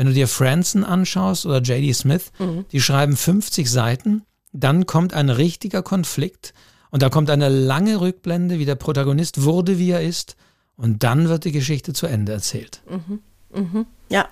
[0.00, 1.92] Wenn du dir Franson anschaust oder J.D.
[1.92, 2.64] Smith, mhm.
[2.72, 6.54] die schreiben 50 Seiten, dann kommt ein richtiger Konflikt
[6.88, 10.36] und da kommt eine lange Rückblende, wie der Protagonist wurde, wie er ist,
[10.74, 12.82] und dann wird die Geschichte zu Ende erzählt.
[12.88, 13.20] Mhm.
[13.54, 13.86] Mhm.
[14.10, 14.28] Ja,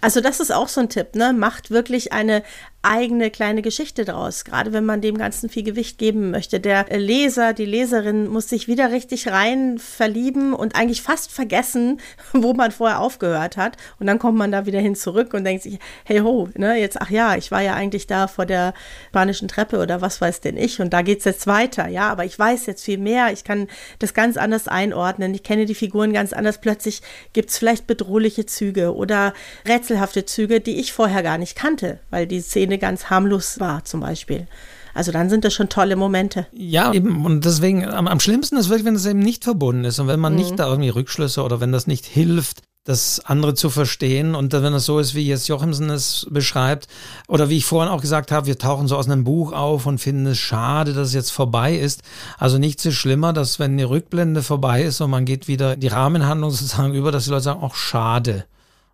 [0.00, 1.32] also das ist auch so ein Tipp, ne?
[1.32, 2.42] Macht wirklich eine
[2.82, 6.58] eigene kleine Geschichte draus, gerade wenn man dem Ganzen viel Gewicht geben möchte.
[6.58, 12.00] Der Leser, die Leserin muss sich wieder richtig rein verlieben und eigentlich fast vergessen,
[12.32, 13.76] wo man vorher aufgehört hat.
[14.00, 17.00] Und dann kommt man da wieder hin zurück und denkt sich, hey ho, ne, jetzt,
[17.00, 18.74] ach ja, ich war ja eigentlich da vor der
[19.10, 22.24] spanischen Treppe oder was weiß denn ich und da geht es jetzt weiter, ja, aber
[22.24, 23.68] ich weiß jetzt viel mehr, ich kann
[24.00, 26.60] das ganz anders einordnen, ich kenne die Figuren ganz anders.
[26.60, 27.02] Plötzlich
[27.32, 29.21] gibt es vielleicht bedrohliche Züge oder
[29.66, 34.00] rätselhafte Züge, die ich vorher gar nicht kannte, weil die Szene ganz harmlos war zum
[34.00, 34.46] Beispiel.
[34.94, 36.46] Also dann sind das schon tolle Momente.
[36.52, 37.24] Ja, eben.
[37.24, 40.20] Und deswegen am, am schlimmsten ist wirklich, wenn es eben nicht verbunden ist und wenn
[40.20, 40.38] man mhm.
[40.40, 44.34] nicht da irgendwie Rückschlüsse oder wenn das nicht hilft, das andere zu verstehen.
[44.34, 46.88] Und wenn es so ist, wie jetzt Jochimsen es beschreibt,
[47.28, 49.98] oder wie ich vorhin auch gesagt habe, wir tauchen so aus einem Buch auf und
[49.98, 52.02] finden es schade, dass es jetzt vorbei ist.
[52.38, 55.88] Also nichts ist schlimmer, dass wenn die Rückblende vorbei ist und man geht wieder die
[55.88, 58.44] Rahmenhandlung sozusagen über, dass die Leute sagen, auch schade.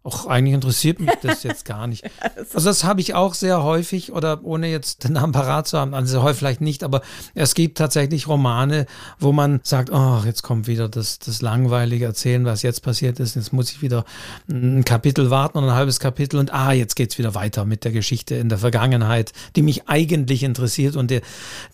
[0.08, 2.04] Auch eigentlich interessiert mich das jetzt gar nicht.
[2.54, 5.92] Also das habe ich auch sehr häufig oder ohne jetzt den Namen parat zu haben,
[5.92, 7.02] also häufig vielleicht nicht, aber
[7.34, 8.86] es gibt tatsächlich Romane,
[9.18, 13.36] wo man sagt, oh, jetzt kommt wieder das, das langweilige Erzählen, was jetzt passiert ist.
[13.36, 14.04] Jetzt muss ich wieder
[14.48, 17.84] ein Kapitel warten und ein halbes Kapitel und ah, jetzt geht es wieder weiter mit
[17.84, 21.20] der Geschichte in der Vergangenheit, die mich eigentlich interessiert und der,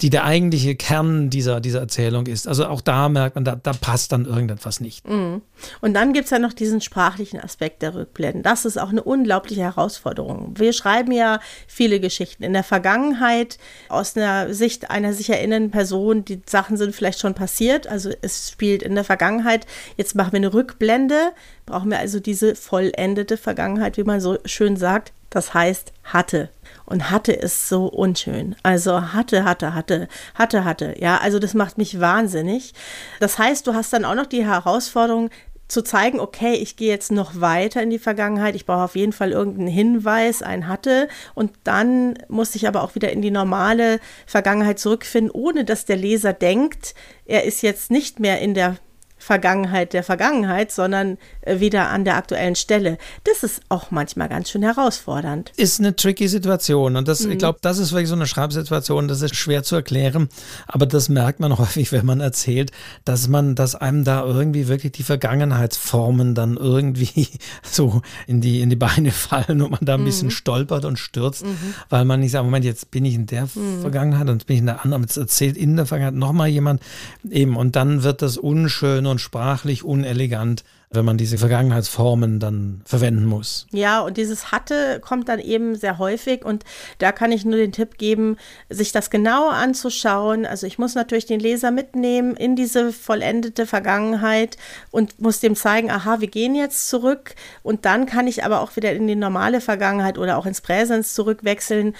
[0.00, 2.48] die der eigentliche Kern dieser, dieser Erzählung ist.
[2.48, 5.08] Also auch da merkt man, da, da passt dann irgendetwas nicht.
[5.08, 5.42] Mhm.
[5.80, 8.42] Und dann gibt es ja noch diesen sprachlichen Aspekt der Rückblick rückblenden.
[8.42, 10.54] Das ist auch eine unglaubliche Herausforderung.
[10.56, 13.58] Wir schreiben ja viele Geschichten in der Vergangenheit
[13.88, 16.24] aus einer Sicht einer sich erinnernden Person.
[16.24, 19.66] Die Sachen sind vielleicht schon passiert, also es spielt in der Vergangenheit.
[19.96, 21.32] Jetzt machen wir eine Rückblende,
[21.66, 25.12] brauchen wir also diese vollendete Vergangenheit, wie man so schön sagt.
[25.30, 26.50] Das heißt hatte.
[26.86, 28.54] Und hatte ist so unschön.
[28.62, 30.94] Also hatte, hatte, hatte, hatte, hatte.
[30.98, 32.72] Ja, also das macht mich wahnsinnig.
[33.20, 35.30] Das heißt, du hast dann auch noch die Herausforderung,
[35.68, 39.12] zu zeigen, okay, ich gehe jetzt noch weiter in die Vergangenheit, ich brauche auf jeden
[39.12, 41.08] Fall irgendeinen Hinweis, einen hatte.
[41.34, 45.96] Und dann muss ich aber auch wieder in die normale Vergangenheit zurückfinden, ohne dass der
[45.96, 46.94] Leser denkt,
[47.24, 48.76] er ist jetzt nicht mehr in der
[49.24, 52.98] Vergangenheit der Vergangenheit, sondern äh, wieder an der aktuellen Stelle.
[53.24, 55.50] Das ist auch manchmal ganz schön herausfordernd.
[55.56, 57.32] Ist eine tricky Situation und das, mhm.
[57.32, 60.28] ich glaube, das ist wirklich so eine Schreibsituation, das ist schwer zu erklären,
[60.66, 62.70] aber das merkt man häufig, wenn man erzählt,
[63.06, 67.28] dass man, dass einem da irgendwie wirklich die Vergangenheitsformen dann irgendwie
[67.62, 70.04] so in die, in die Beine fallen und man da ein mhm.
[70.04, 71.74] bisschen stolpert und stürzt, mhm.
[71.88, 73.80] weil man nicht sagt, Moment, jetzt bin ich in der mhm.
[73.80, 76.82] Vergangenheit und jetzt bin ich in der anderen, jetzt erzählt in der Vergangenheit nochmal jemand
[77.30, 82.82] eben und dann wird das unschön und und sprachlich unelegant, wenn man diese Vergangenheitsformen dann
[82.84, 83.68] verwenden muss.
[83.70, 86.64] Ja, und dieses hatte kommt dann eben sehr häufig und
[86.98, 88.36] da kann ich nur den Tipp geben,
[88.68, 90.46] sich das genau anzuschauen.
[90.46, 94.56] Also ich muss natürlich den Leser mitnehmen in diese vollendete Vergangenheit
[94.90, 98.74] und muss dem zeigen, aha, wir gehen jetzt zurück und dann kann ich aber auch
[98.74, 101.94] wieder in die normale Vergangenheit oder auch ins Präsens zurückwechseln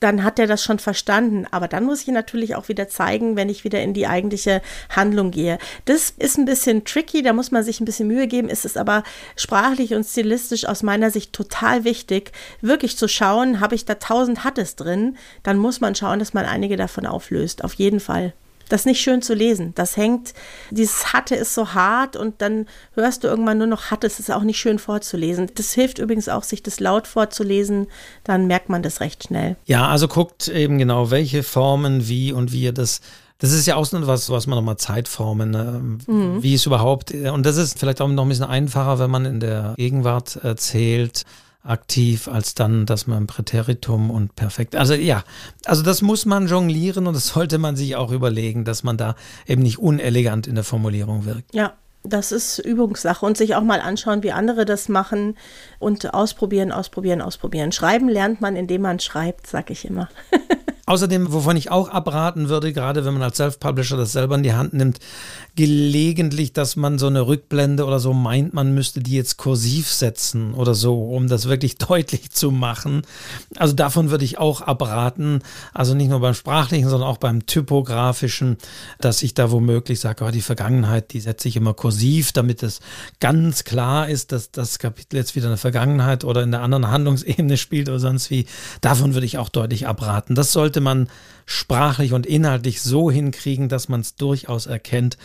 [0.00, 1.46] dann hat er das schon verstanden.
[1.50, 5.30] Aber dann muss ich natürlich auch wieder zeigen, wenn ich wieder in die eigentliche Handlung
[5.30, 5.58] gehe.
[5.84, 8.48] Das ist ein bisschen tricky, da muss man sich ein bisschen Mühe geben.
[8.48, 9.02] Es ist aber
[9.36, 14.44] sprachlich und stilistisch aus meiner Sicht total wichtig, wirklich zu schauen, habe ich da tausend
[14.44, 17.64] Hattes drin, dann muss man schauen, dass man einige davon auflöst.
[17.64, 18.34] Auf jeden Fall.
[18.68, 19.72] Das ist nicht schön zu lesen.
[19.74, 20.34] Das hängt,
[20.70, 24.06] dieses Hatte ist so hart und dann hörst du irgendwann nur noch Hatte.
[24.06, 25.50] Es ist auch nicht schön vorzulesen.
[25.54, 27.86] Das hilft übrigens auch, sich das laut vorzulesen.
[28.24, 29.56] Dann merkt man das recht schnell.
[29.66, 33.00] Ja, also guckt eben genau, welche Formen, wie und wie ihr das
[33.38, 35.98] das ist ja auch so was, was man nochmal Zeitformen, ne?
[36.06, 36.42] mhm.
[36.42, 39.40] wie es überhaupt, und das ist vielleicht auch noch ein bisschen einfacher, wenn man in
[39.40, 41.24] der Gegenwart erzählt,
[41.64, 44.76] aktiv, als dann, dass man Präteritum und perfekt.
[44.76, 45.24] Also ja,
[45.64, 49.16] also das muss man jonglieren und das sollte man sich auch überlegen, dass man da
[49.46, 51.54] eben nicht unelegant in der Formulierung wirkt.
[51.54, 55.36] Ja, das ist Übungssache und sich auch mal anschauen, wie andere das machen
[55.78, 57.72] und ausprobieren, ausprobieren, ausprobieren.
[57.72, 60.08] Schreiben lernt man, indem man schreibt, sag ich immer.
[60.86, 64.52] Außerdem, wovon ich auch abraten würde, gerade wenn man als Self-Publisher das selber in die
[64.52, 64.98] Hand nimmt,
[65.56, 70.52] gelegentlich, dass man so eine Rückblende oder so meint, man müsste die jetzt kursiv setzen
[70.52, 73.00] oder so, um das wirklich deutlich zu machen.
[73.56, 75.40] Also davon würde ich auch abraten.
[75.72, 78.58] Also nicht nur beim sprachlichen, sondern auch beim typografischen,
[79.00, 82.80] dass ich da womöglich sage, oh, die Vergangenheit, die setze ich immer kursiv, damit es
[83.20, 86.90] ganz klar ist, dass das Kapitel jetzt wieder in der Vergangenheit oder in der anderen
[86.90, 88.44] Handlungsebene spielt oder sonst wie.
[88.82, 90.34] Davon würde ich auch deutlich abraten.
[90.34, 91.08] Das sollte sollte man
[91.46, 95.18] sprachlich und inhaltlich so hinkriegen, dass man es durchaus erkennt,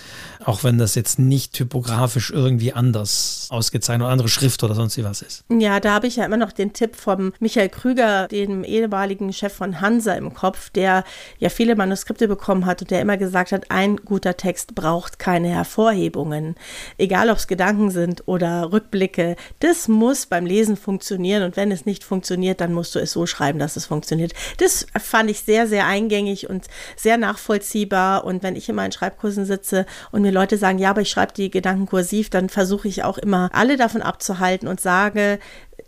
[0.44, 5.22] auch wenn das jetzt nicht typografisch irgendwie anders ausgezeichnet oder andere Schrift oder sonst was
[5.22, 5.46] ist.
[5.50, 9.54] Ja, da habe ich ja immer noch den Tipp vom Michael Krüger, dem ehemaligen Chef
[9.54, 11.04] von Hansa im Kopf, der
[11.38, 15.50] ja viele Manuskripte bekommen hat und der immer gesagt hat, ein guter Text braucht keine
[15.50, 16.56] Hervorhebungen.
[16.98, 21.86] Egal ob es Gedanken sind oder Rückblicke, das muss beim Lesen funktionieren und wenn es
[21.86, 24.34] nicht funktioniert, dann musst du es so schreiben, dass es funktioniert.
[24.58, 28.24] Das fand ich sehr, sehr eingängig und sehr nachvollziehbar.
[28.26, 31.52] Und wenn ich in Schreibkursen sitze und mir Leute sagen, ja, aber ich schreibe die
[31.52, 35.40] Gedanken kursiv, dann versuche ich auch immer alle davon abzuhalten und sage,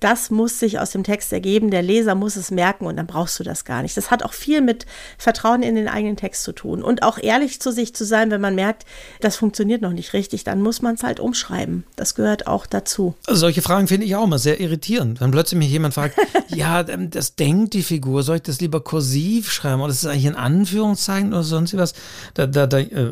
[0.02, 3.40] das muss sich aus dem Text ergeben, der Leser muss es merken und dann brauchst
[3.40, 3.96] du das gar nicht.
[3.96, 4.86] Das hat auch viel mit
[5.18, 8.42] Vertrauen in den eigenen Text zu tun und auch ehrlich zu sich zu sein, wenn
[8.42, 8.86] man merkt,
[9.22, 11.84] das funktioniert noch nicht richtig, dann muss man es halt umschreiben.
[11.96, 13.16] Das gehört auch dazu.
[13.28, 15.22] Also solche Fragen finde ich auch immer sehr irritierend.
[15.22, 18.84] Wenn plötzlich mich jemand fragt, ja, ähm, das denkt die Figur, soll ich das lieber
[18.84, 21.94] kursiv schreiben oder ist das eigentlich in Anführungszeichen oder sonst was?
[22.34, 23.12] Da, da, da, äh,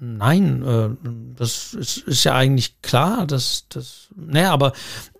[0.00, 0.88] nein, äh,
[1.36, 4.72] das ist, ist, ja eigentlich klar, dass das, naja, aber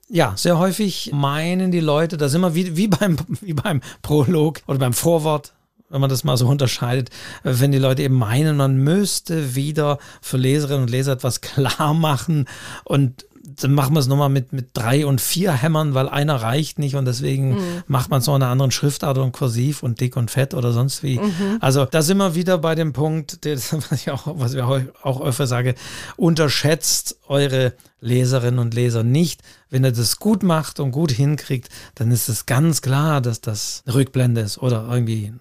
[0.09, 4.79] ja, sehr häufig meinen die Leute, das immer wie, wie, beim, wie beim Prolog oder
[4.79, 5.53] beim Vorwort,
[5.89, 7.11] wenn man das mal so unterscheidet,
[7.43, 12.47] wenn die Leute eben meinen, man müsste wieder für Leserinnen und Leser etwas klar machen
[12.85, 16.78] und dann machen wir es nochmal mit, mit drei und vier Hämmern, weil einer reicht
[16.78, 17.82] nicht und deswegen mhm.
[17.86, 20.72] macht man es noch in einer anderen Schriftart und kursiv und dick und fett oder
[20.72, 21.18] sonst wie.
[21.18, 21.59] Mhm.
[21.61, 25.20] Also da sind wir wieder bei dem Punkt, das, was ich auch, was ich auch
[25.20, 25.74] öfter sage,
[26.16, 29.42] unterschätzt eure Leserinnen und Leser nicht.
[29.68, 33.82] Wenn ihr das gut macht und gut hinkriegt, dann ist es ganz klar, dass das
[33.86, 35.32] eine Rückblende ist oder irgendwie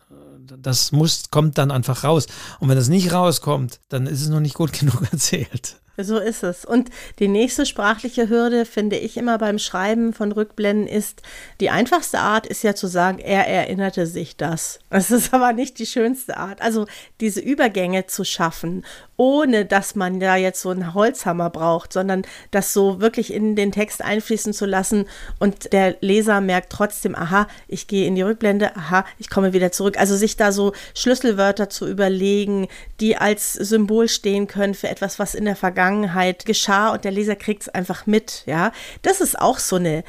[0.62, 2.28] das muss, kommt dann einfach raus.
[2.60, 5.78] Und wenn das nicht rauskommt, dann ist es noch nicht gut genug erzählt.
[5.96, 6.66] So ist es.
[6.66, 6.90] Und
[7.20, 11.22] die nächste sprachliche Hürde, finde ich immer beim Schreiben von Rückblenden, ist,
[11.60, 14.80] die einfachste Art ist ja zu sagen, er erinnerte sich das.
[14.90, 16.64] Das ist aber nicht die schönste Art.
[16.64, 16.88] Also
[17.20, 18.84] diese Übergänge zu schaffen,
[19.18, 23.72] ohne dass man da jetzt so einen Holzhammer braucht, sondern das so wirklich in den
[23.72, 25.06] Text einfließen zu lassen
[25.38, 29.72] und der Leser merkt trotzdem, aha, ich gehe in die Rückblende, aha, ich komme wieder
[29.72, 30.00] zurück.
[30.00, 32.68] Also sich da so Schlüsselwörter zu überlegen,
[33.00, 37.12] die als Symbol stehen können für etwas, was in der Vergangenheit Vergangenheit geschah und der
[37.12, 38.72] Leser kriegt es einfach mit, ja.
[39.02, 40.04] Das ist auch so eine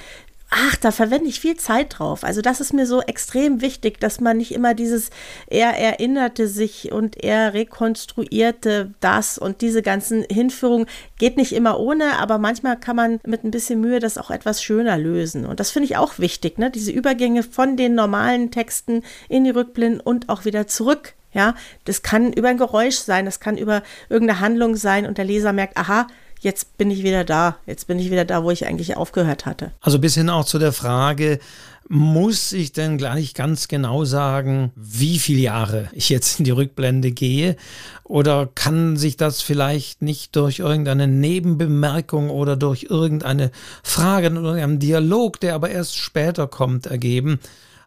[0.56, 2.22] ach, da verwende ich viel Zeit drauf.
[2.22, 5.10] Also das ist mir so extrem wichtig, dass man nicht immer dieses,
[5.48, 10.86] er erinnerte sich und er rekonstruierte das und diese ganzen Hinführungen
[11.18, 14.62] geht nicht immer ohne, aber manchmal kann man mit ein bisschen Mühe das auch etwas
[14.62, 15.44] schöner lösen.
[15.44, 16.70] Und das finde ich auch wichtig, ne?
[16.70, 21.54] diese Übergänge von den normalen Texten in die Rückblenden und auch wieder zurück ja,
[21.84, 25.52] das kann über ein Geräusch sein, das kann über irgendeine Handlung sein und der Leser
[25.52, 26.06] merkt, aha,
[26.40, 29.72] jetzt bin ich wieder da, jetzt bin ich wieder da, wo ich eigentlich aufgehört hatte.
[29.80, 31.40] Also bis hin auch zu der Frage,
[31.88, 37.12] muss ich denn gleich ganz genau sagen, wie viele Jahre ich jetzt in die Rückblende
[37.12, 37.56] gehe?
[38.04, 43.50] Oder kann sich das vielleicht nicht durch irgendeine Nebenbemerkung oder durch irgendeine
[43.82, 47.38] Frage oder einen Dialog, der aber erst später kommt, ergeben?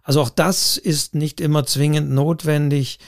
[0.04, 3.00] Also auch das ist nicht immer zwingend notwendig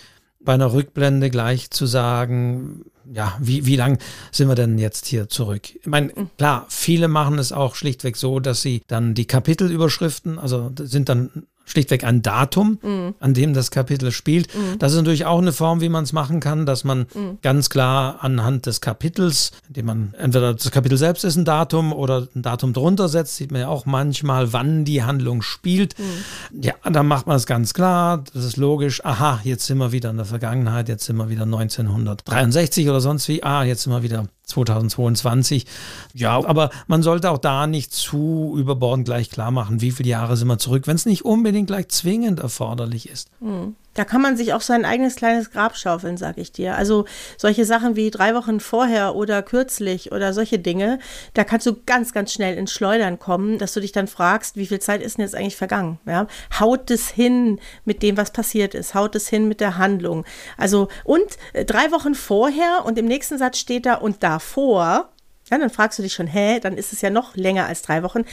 [0.50, 2.84] bei einer Rückblende gleich zu sagen,
[3.14, 4.00] ja, wie, wie lang
[4.32, 5.76] sind wir denn jetzt hier zurück?
[5.76, 6.32] Ich meine, mhm.
[6.40, 11.44] klar, viele machen es auch schlichtweg so, dass sie dann die Kapitelüberschriften, also sind dann
[11.70, 13.16] schlichtweg ein Datum, mhm.
[13.20, 14.54] an dem das Kapitel spielt.
[14.56, 14.80] Mhm.
[14.80, 17.38] Das ist natürlich auch eine Form, wie man es machen kann, dass man mhm.
[17.42, 22.28] ganz klar anhand des Kapitels, indem man entweder das Kapitel selbst ist ein Datum oder
[22.36, 25.98] ein Datum drunter setzt, sieht man ja auch manchmal, wann die Handlung spielt.
[26.00, 26.62] Mhm.
[26.62, 29.06] Ja, dann macht man es ganz klar, das ist logisch.
[29.06, 33.28] Aha, jetzt sind wir wieder in der Vergangenheit, jetzt sind wir wieder 1963 oder sonst
[33.28, 33.44] wie.
[33.44, 35.66] Ah, jetzt sind wir wieder 2022.
[36.14, 40.36] Ja, aber man sollte auch da nicht zu überbordend gleich klar machen, wie viele Jahre
[40.38, 43.30] sind wir zurück, wenn es nicht unbedingt gleich zwingend erforderlich ist.
[43.40, 43.76] Mhm.
[43.96, 46.76] Da kann man sich auch sein eigenes kleines Grab schaufeln, sag ich dir.
[46.76, 47.06] Also
[47.38, 51.00] solche Sachen wie drei Wochen vorher oder kürzlich oder solche Dinge,
[51.34, 54.68] da kannst du ganz, ganz schnell ins Schleudern kommen, dass du dich dann fragst, wie
[54.68, 56.00] viel Zeit ist denn jetzt eigentlich vergangen?
[56.06, 56.28] Ja?
[56.60, 58.94] Haut es hin mit dem, was passiert ist?
[58.94, 60.26] Haut es hin mit der Handlung?
[60.58, 65.10] Also und äh, drei Wochen vorher und im nächsten Satz steht da und davor,
[65.50, 68.04] ja, dann fragst du dich schon, hä, dann ist es ja noch länger als drei
[68.04, 68.24] Wochen.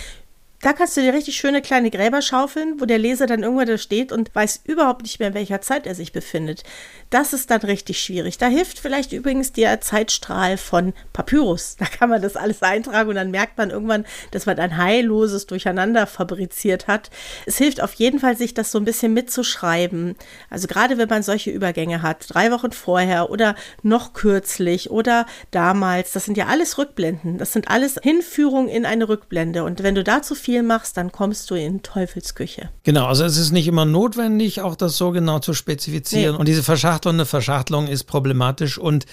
[0.63, 3.77] Da kannst du dir richtig schöne kleine Gräber schaufeln, wo der Leser dann irgendwann da
[3.77, 6.63] steht und weiß überhaupt nicht mehr, in welcher Zeit er sich befindet.
[7.11, 8.39] Das ist dann richtig schwierig.
[8.39, 11.77] Da hilft vielleicht übrigens der Zeitstrahl von Papyrus.
[11.79, 15.47] Da kann man das alles eintragen und dann merkt man irgendwann, dass man ein heilloses
[15.47, 17.11] Durcheinander fabriziert hat.
[17.45, 20.17] Es hilft auf jeden Fall, sich das so ein bisschen mitzuschreiben.
[20.49, 26.13] Also gerade wenn man solche Übergänge hat, drei Wochen vorher oder noch kürzlich oder damals,
[26.13, 27.37] das sind ja alles Rückblenden.
[27.39, 29.63] Das sind alles Hinführungen in eine Rückblende.
[29.63, 32.71] Und wenn du dazu viel machst, dann kommst du in Teufelsküche.
[32.83, 36.35] Genau, also es ist nicht immer notwendig, auch das so genau zu spezifizieren.
[36.35, 36.39] Nee.
[36.39, 39.07] Und diese Verschachtelung, eine Verschachtelung ist problematisch und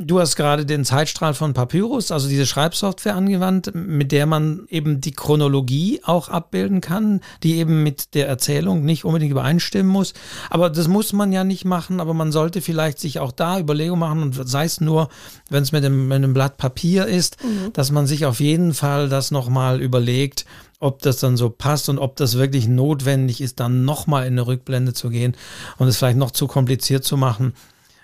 [0.00, 5.00] Du hast gerade den Zeitstrahl von Papyrus, also diese Schreibsoftware angewandt, mit der man eben
[5.00, 10.14] die Chronologie auch abbilden kann, die eben mit der Erzählung nicht unbedingt übereinstimmen muss.
[10.50, 13.98] Aber das muss man ja nicht machen, aber man sollte vielleicht sich auch da Überlegungen
[13.98, 15.08] machen und sei es nur,
[15.50, 17.72] wenn es mit einem, mit einem Blatt Papier ist, mhm.
[17.72, 20.44] dass man sich auf jeden Fall das nochmal überlegt,
[20.80, 24.46] ob das dann so passt und ob das wirklich notwendig ist, dann nochmal in eine
[24.46, 25.36] Rückblende zu gehen
[25.76, 27.54] und es vielleicht noch zu kompliziert zu machen.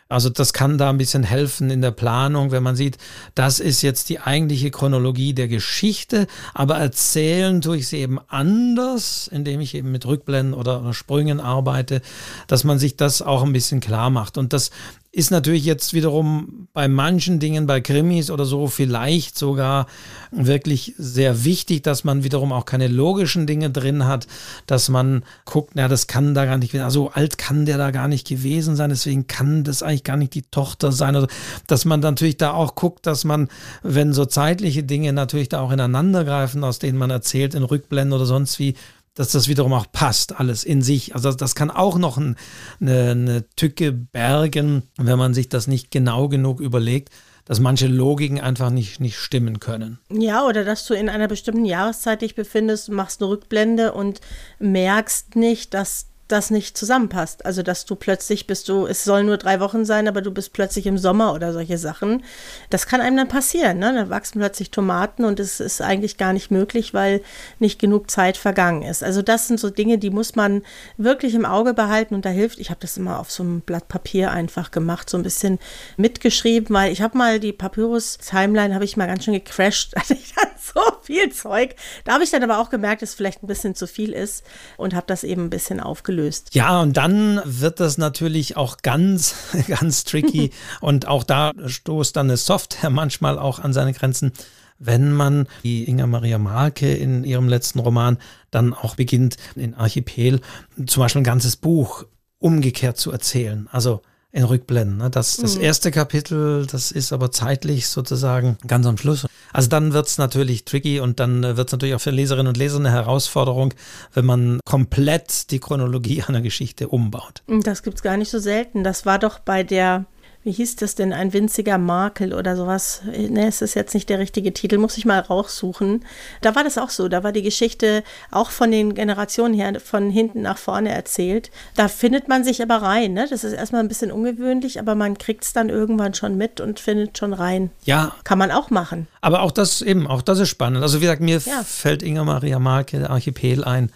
[0.09, 2.99] Also das kann da ein bisschen helfen in der Planung, wenn man sieht,
[3.35, 9.29] das ist jetzt die eigentliche Chronologie der Geschichte, aber erzählen tue ich sie eben anders,
[9.29, 12.03] indem ich eben mit Rückblenden oder Sprüngen arbeite,
[12.49, 14.37] dass man sich das auch ein bisschen klar macht.
[14.37, 14.71] Und das
[15.15, 19.87] ist natürlich jetzt wiederum bei manchen Dingen, bei Krimis oder so, vielleicht sogar
[20.33, 24.27] wirklich sehr wichtig, dass man wiederum auch keine logischen Dinge drin hat,
[24.67, 28.09] dass man guckt, na, das kann da gar nicht, also alt kann der da gar
[28.09, 31.15] nicht gewesen sein, deswegen kann das eigentlich gar nicht die Tochter sein.
[31.15, 31.29] Also,
[31.69, 33.49] dass man natürlich da auch guckt, dass man,
[33.85, 38.15] wenn so zeitliche Dinge natürlich da auch ineinander greifen, aus denen man erzählt, in Rückblenden
[38.15, 38.75] oder sonst wie,
[39.15, 41.15] dass das wiederum auch passt, alles in sich.
[41.15, 42.37] Also das kann auch noch ein,
[42.81, 47.11] eine, eine Tücke bergen, wenn man sich das nicht genau genug überlegt
[47.45, 49.99] dass manche Logiken einfach nicht, nicht stimmen können.
[50.11, 54.21] Ja, oder dass du in einer bestimmten Jahreszeit dich befindest, machst eine Rückblende und
[54.59, 57.45] merkst nicht, dass das nicht zusammenpasst.
[57.45, 60.53] Also, dass du plötzlich bist du, es soll nur drei Wochen sein, aber du bist
[60.53, 62.23] plötzlich im Sommer oder solche Sachen.
[62.71, 63.79] Das kann einem dann passieren.
[63.79, 63.93] Ne?
[63.95, 67.21] Da wachsen plötzlich Tomaten und es ist eigentlich gar nicht möglich, weil
[67.59, 69.05] nicht genug Zeit vergangen ist.
[69.05, 70.63] Also, das sind so Dinge, die muss man
[70.97, 72.59] wirklich im Auge behalten und da hilft.
[72.59, 75.59] Ich habe das immer auf so einem Blatt Papier einfach gemacht, so ein bisschen
[75.97, 79.95] mitgeschrieben, weil ich habe mal die Papyrus-Timeline, habe ich mal ganz schön gecrashed.
[79.97, 81.75] Hatte ich dann so viel Zeug.
[82.05, 84.45] Da habe ich dann aber auch gemerkt, dass es vielleicht ein bisschen zu viel ist
[84.77, 86.55] und habe das eben ein bisschen aufgelöst aufgelöst.
[86.55, 89.35] Ja, und dann wird das natürlich auch ganz,
[89.69, 90.51] ganz tricky.
[90.81, 94.33] und auch da stoßt dann eine Software manchmal auch an seine Grenzen
[94.81, 98.19] wenn man, wie Inga Maria Marke in ihrem letzten Roman,
[98.51, 100.41] dann auch beginnt, in Archipel
[100.85, 102.05] zum Beispiel ein ganzes Buch
[102.39, 103.69] umgekehrt zu erzählen.
[103.71, 104.03] Also
[104.35, 104.99] in Rückblenden.
[104.99, 105.11] Ne?
[105.11, 105.63] Das, das mhm.
[105.63, 109.27] erste Kapitel, das ist aber zeitlich sozusagen ganz am Schluss.
[109.53, 112.49] Also dann wird es natürlich tricky und dann äh, wird es natürlich auch für Leserinnen
[112.49, 113.75] und Leser eine Herausforderung,
[114.13, 117.45] wenn man komplett die Chronologie einer Geschichte umbaut.
[117.47, 118.83] Das gibt es gar nicht so selten.
[118.83, 120.07] Das war doch bei der
[120.45, 123.03] wie hieß das denn, ein winziger Makel oder sowas.
[123.07, 126.05] Ne, es ist jetzt nicht der richtige Titel, muss ich mal raussuchen.
[126.43, 130.11] Da war das auch so, da war die Geschichte auch von den Generationen her von
[130.11, 131.51] hinten nach vorne erzählt.
[131.77, 133.27] Da findet man sich aber rein, ne?
[133.29, 136.79] Das ist erstmal ein bisschen ungewöhnlich, aber man kriegt es dann irgendwann schon mit und
[136.79, 137.71] findet schon rein.
[137.85, 138.15] Ja.
[138.25, 139.09] Kann man auch machen.
[139.23, 140.83] Aber auch das eben, auch das ist spannend.
[140.83, 141.63] Also wie gesagt, mir ja.
[141.65, 143.91] fällt Inga Maria Marke, Archipel ein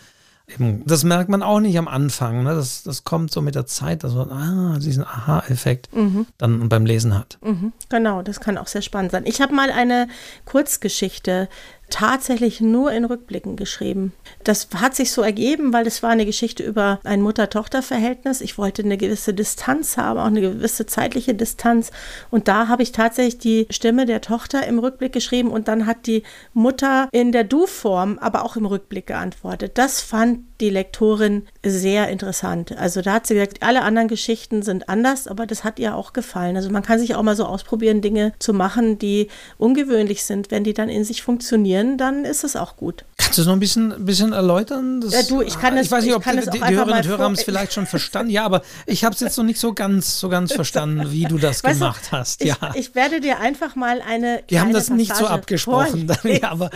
[0.58, 2.42] das merkt man auch nicht am Anfang.
[2.42, 2.54] Ne?
[2.54, 6.26] Das, das kommt so mit der Zeit, dass man ah, diesen Aha-Effekt mhm.
[6.38, 7.38] dann beim Lesen hat.
[7.42, 7.72] Mhm.
[7.88, 9.24] Genau, das kann auch sehr spannend sein.
[9.26, 10.08] Ich habe mal eine
[10.46, 11.48] Kurzgeschichte
[11.90, 14.12] tatsächlich nur in Rückblicken geschrieben.
[14.44, 18.40] Das hat sich so ergeben, weil es war eine Geschichte über ein Mutter-Tochter-Verhältnis.
[18.40, 21.90] Ich wollte eine gewisse Distanz haben, auch eine gewisse zeitliche Distanz.
[22.30, 26.06] Und da habe ich tatsächlich die Stimme der Tochter im Rückblick geschrieben und dann hat
[26.06, 26.22] die
[26.52, 29.78] Mutter in der Du-Form, aber auch im Rückblick geantwortet.
[29.78, 32.76] Das fand die Lektorin sehr interessant.
[32.76, 36.12] Also da hat sie gesagt, alle anderen Geschichten sind anders, aber das hat ihr auch
[36.12, 36.56] gefallen.
[36.56, 40.50] Also man kann sich auch mal so ausprobieren, Dinge zu machen, die ungewöhnlich sind.
[40.50, 43.04] Wenn die dann in sich funktionieren, dann ist es auch gut.
[43.16, 45.00] Kannst du es noch ein bisschen, ein bisschen erläutern?
[45.00, 45.86] Das, ja, du, ich kann es.
[45.86, 48.30] Ich weiß nicht, ob die, die, die Hörerinnen und Hörer haben es vielleicht schon verstanden.
[48.30, 51.38] Ja, aber ich habe es jetzt noch nicht so ganz, so ganz verstanden, wie du
[51.38, 52.44] das weißt gemacht du, hast.
[52.44, 52.56] Ja.
[52.74, 54.42] Ich, ich, werde dir einfach mal eine.
[54.48, 56.10] Wir haben das Passage nicht so abgesprochen.
[56.24, 56.70] ja, aber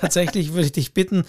[0.00, 1.24] tatsächlich würde ich dich bitten,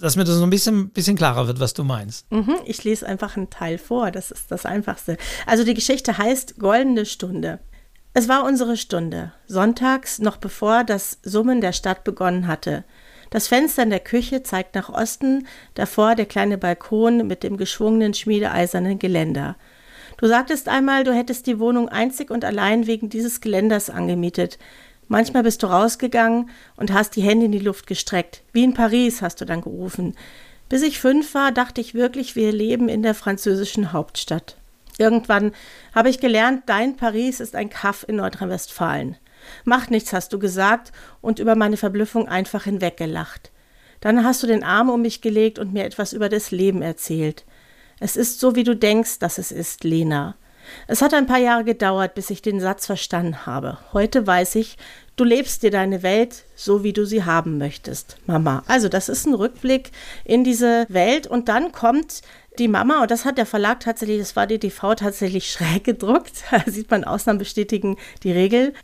[0.00, 2.28] dass mir das so ein bisschen, bisschen klarer wird, was du meinst.
[2.32, 4.10] Mhm, ich lese einfach einen Teil vor.
[4.10, 5.16] Das ist das Einfachste.
[5.46, 7.60] Also die Geschichte heißt Goldene Stunde.
[8.12, 12.82] Es war unsere Stunde, sonntags, noch bevor das Summen der Stadt begonnen hatte.
[13.30, 18.14] Das Fenster in der Küche zeigt nach Osten, davor der kleine Balkon mit dem geschwungenen
[18.14, 19.54] schmiedeeisernen Geländer.
[20.18, 24.58] Du sagtest einmal, du hättest die Wohnung einzig und allein wegen dieses Geländers angemietet.
[25.06, 28.42] Manchmal bist du rausgegangen und hast die Hände in die Luft gestreckt.
[28.52, 30.16] Wie in Paris hast du dann gerufen.
[30.72, 34.56] Bis ich fünf war, dachte ich wirklich, wir leben in der französischen Hauptstadt.
[34.96, 35.52] Irgendwann
[35.94, 39.18] habe ich gelernt, dein Paris ist ein Kaff in Nordrhein-Westfalen.
[39.64, 43.52] Mach nichts, hast du gesagt und über meine Verblüffung einfach hinweggelacht.
[44.00, 47.44] Dann hast du den Arm um mich gelegt und mir etwas über das Leben erzählt.
[48.00, 50.36] Es ist so, wie du denkst, dass es ist, Lena.
[50.86, 53.76] Es hat ein paar Jahre gedauert, bis ich den Satz verstanden habe.
[53.92, 54.78] Heute weiß ich,
[55.16, 58.62] du lebst dir deine Welt so, wie du sie haben möchtest, Mama.
[58.66, 59.90] Also das ist ein Rückblick
[60.24, 62.22] in diese Welt und dann kommt
[62.58, 66.44] die Mama, und das hat der Verlag tatsächlich, das war die TV tatsächlich schräg gedruckt,
[66.50, 68.74] da sieht man, Ausnahmen bestätigen die Regel.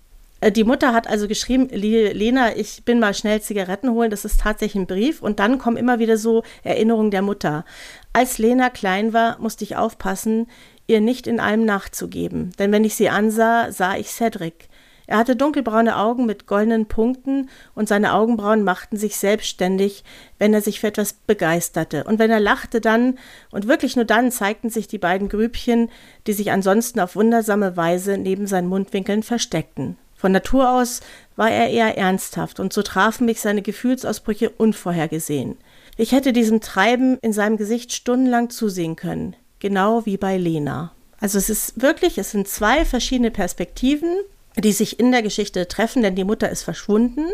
[0.41, 4.41] Äh, die Mutter hat also geschrieben, Lena, ich bin mal schnell Zigaretten holen, das ist
[4.41, 5.21] tatsächlich ein Brief.
[5.23, 7.65] Und dann kommen immer wieder so Erinnerungen der Mutter.
[8.13, 10.47] Als Lena klein war, musste ich aufpassen,
[10.87, 12.53] ihr nicht in allem nachzugeben.
[12.59, 14.69] Denn wenn ich sie ansah, sah ich Cedric.
[15.09, 20.05] Er hatte dunkelbraune Augen mit goldenen Punkten und seine Augenbrauen machten sich selbstständig,
[20.39, 22.05] wenn er sich für etwas begeisterte.
[22.05, 23.19] Und wenn er lachte dann,
[23.51, 25.89] und wirklich nur dann, zeigten sich die beiden Grübchen,
[26.27, 29.97] die sich ansonsten auf wundersame Weise neben seinen Mundwinkeln versteckten.
[30.15, 31.01] Von Natur aus
[31.37, 35.57] war er eher ernsthaft, und so trafen mich seine Gefühlsausbrüche unvorhergesehen.
[35.97, 40.93] Ich hätte diesem Treiben in seinem Gesicht stundenlang zusehen können, genau wie bei Lena.
[41.19, 44.11] Also es ist wirklich, es sind zwei verschiedene Perspektiven,
[44.57, 47.27] die sich in der Geschichte treffen, denn die Mutter ist verschwunden.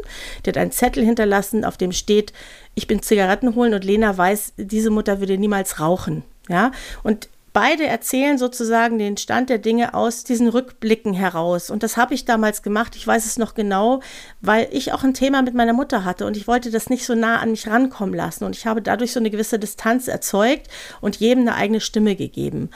[0.44, 2.32] Die hat einen Zettel hinterlassen, auf dem steht,
[2.74, 6.24] ich bin Zigaretten holen und Lena weiß, diese Mutter würde niemals rauchen.
[6.48, 11.70] Ja, und beide erzählen sozusagen den Stand der Dinge aus diesen Rückblicken heraus.
[11.70, 12.96] Und das habe ich damals gemacht.
[12.96, 14.00] Ich weiß es noch genau,
[14.42, 17.14] weil ich auch ein Thema mit meiner Mutter hatte und ich wollte das nicht so
[17.14, 18.44] nah an mich rankommen lassen.
[18.44, 20.68] Und ich habe dadurch so eine gewisse Distanz erzeugt
[21.00, 22.70] und jedem eine eigene Stimme gegeben.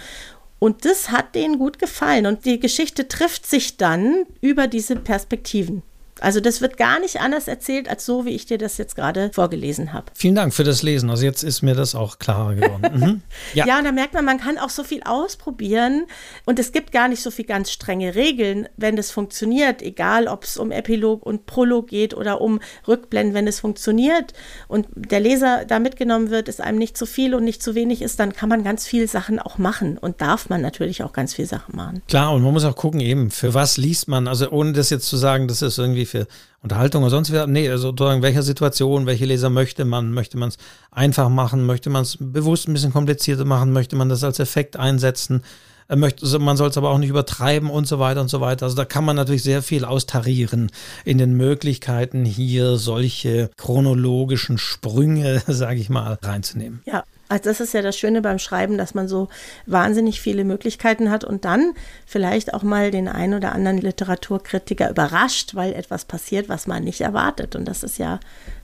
[0.58, 2.26] Und das hat denen gut gefallen.
[2.26, 5.82] Und die Geschichte trifft sich dann über diese Perspektiven.
[6.20, 9.30] Also das wird gar nicht anders erzählt, als so, wie ich dir das jetzt gerade
[9.32, 10.06] vorgelesen habe.
[10.14, 11.10] Vielen Dank für das Lesen.
[11.10, 12.82] Also jetzt ist mir das auch klarer geworden.
[12.98, 13.22] Mhm.
[13.54, 13.66] Ja.
[13.66, 16.06] ja, und da merkt man, man kann auch so viel ausprobieren
[16.46, 20.44] und es gibt gar nicht so viel ganz strenge Regeln, wenn das funktioniert, egal ob
[20.44, 24.32] es um Epilog und Prolog geht oder um Rückblenden, wenn es funktioniert
[24.68, 28.02] und der Leser da mitgenommen wird, ist einem nicht zu viel und nicht zu wenig
[28.02, 31.34] ist, dann kann man ganz viele Sachen auch machen und darf man natürlich auch ganz
[31.34, 32.02] viele Sachen machen.
[32.08, 35.08] Klar, und man muss auch gucken eben, für was liest man, also ohne das jetzt
[35.08, 36.26] zu sagen, das ist irgendwie für
[36.62, 37.46] Unterhaltung oder sonst was.
[37.46, 40.12] Nee, also sozusagen, welcher Situation, welche Leser möchte man?
[40.12, 40.56] Möchte man es
[40.90, 41.66] einfach machen?
[41.66, 43.72] Möchte man es bewusst ein bisschen komplizierter machen?
[43.72, 45.42] Möchte man das als Effekt einsetzen?
[45.88, 48.66] Äh, möchte, man soll es aber auch nicht übertreiben und so weiter und so weiter.
[48.66, 50.70] Also da kann man natürlich sehr viel austarieren
[51.04, 56.82] in den Möglichkeiten, hier solche chronologischen Sprünge, sage ich mal, reinzunehmen.
[56.84, 59.28] Ja, also das ist ja das Schöne beim Schreiben, dass man so
[59.66, 61.74] wahnsinnig viele Möglichkeiten hat und dann
[62.06, 67.00] vielleicht auch mal den einen oder anderen Literaturkritiker überrascht, weil etwas passiert, was man nicht
[67.00, 67.54] erwartet.
[67.54, 68.20] Und das ist ja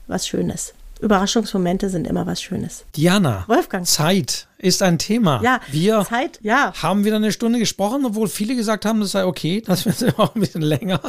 [0.07, 0.73] was Schönes.
[1.01, 2.85] Überraschungsmomente sind immer was Schönes.
[2.95, 3.85] Diana, Wolfgang.
[3.85, 5.41] Zeit ist ein Thema.
[5.43, 6.73] Ja, wir Zeit, ja.
[6.81, 10.17] haben wieder eine Stunde gesprochen, obwohl viele gesagt haben, das sei okay, dass wir uns
[10.17, 11.01] auch ein bisschen länger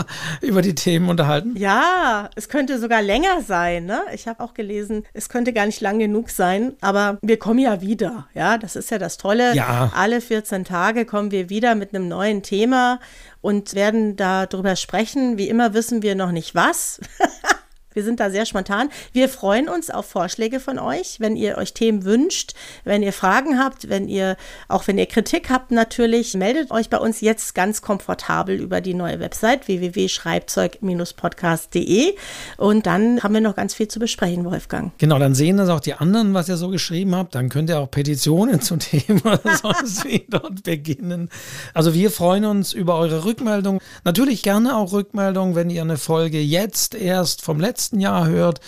[0.42, 1.54] über die Themen unterhalten.
[1.56, 3.86] Ja, es könnte sogar länger sein.
[3.86, 4.02] Ne?
[4.12, 7.80] Ich habe auch gelesen, es könnte gar nicht lang genug sein, aber wir kommen ja
[7.80, 8.26] wieder.
[8.34, 9.54] Ja, das ist ja das Tolle.
[9.54, 9.92] Ja.
[9.94, 13.00] Alle 14 Tage kommen wir wieder mit einem neuen Thema
[13.40, 15.38] und werden darüber sprechen.
[15.38, 17.00] Wie immer wissen wir noch nicht was.
[17.96, 18.90] Wir sind da sehr spontan.
[19.14, 22.52] Wir freuen uns auf Vorschläge von euch, wenn ihr euch Themen wünscht,
[22.84, 24.36] wenn ihr Fragen habt, wenn ihr,
[24.68, 28.92] auch wenn ihr Kritik habt natürlich, meldet euch bei uns jetzt ganz komfortabel über die
[28.92, 32.16] neue Website www.schreibzeug-podcast.de
[32.58, 34.92] und dann haben wir noch ganz viel zu besprechen, Wolfgang.
[34.98, 37.34] Genau, dann sehen das auch die anderen, was ihr so geschrieben habt.
[37.34, 41.30] Dann könnt ihr auch Petitionen zu Themen oder sonst wie dort beginnen.
[41.72, 43.80] Also wir freuen uns über eure Rückmeldung.
[44.04, 48.60] Natürlich gerne auch Rückmeldung, wenn ihr eine Folge jetzt erst vom letzten letzten Jahr hört.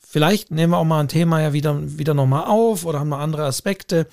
[0.00, 3.18] Vielleicht nehmen wir auch mal ein Thema ja wieder, wieder nochmal auf oder haben wir
[3.18, 4.06] andere Aspekte.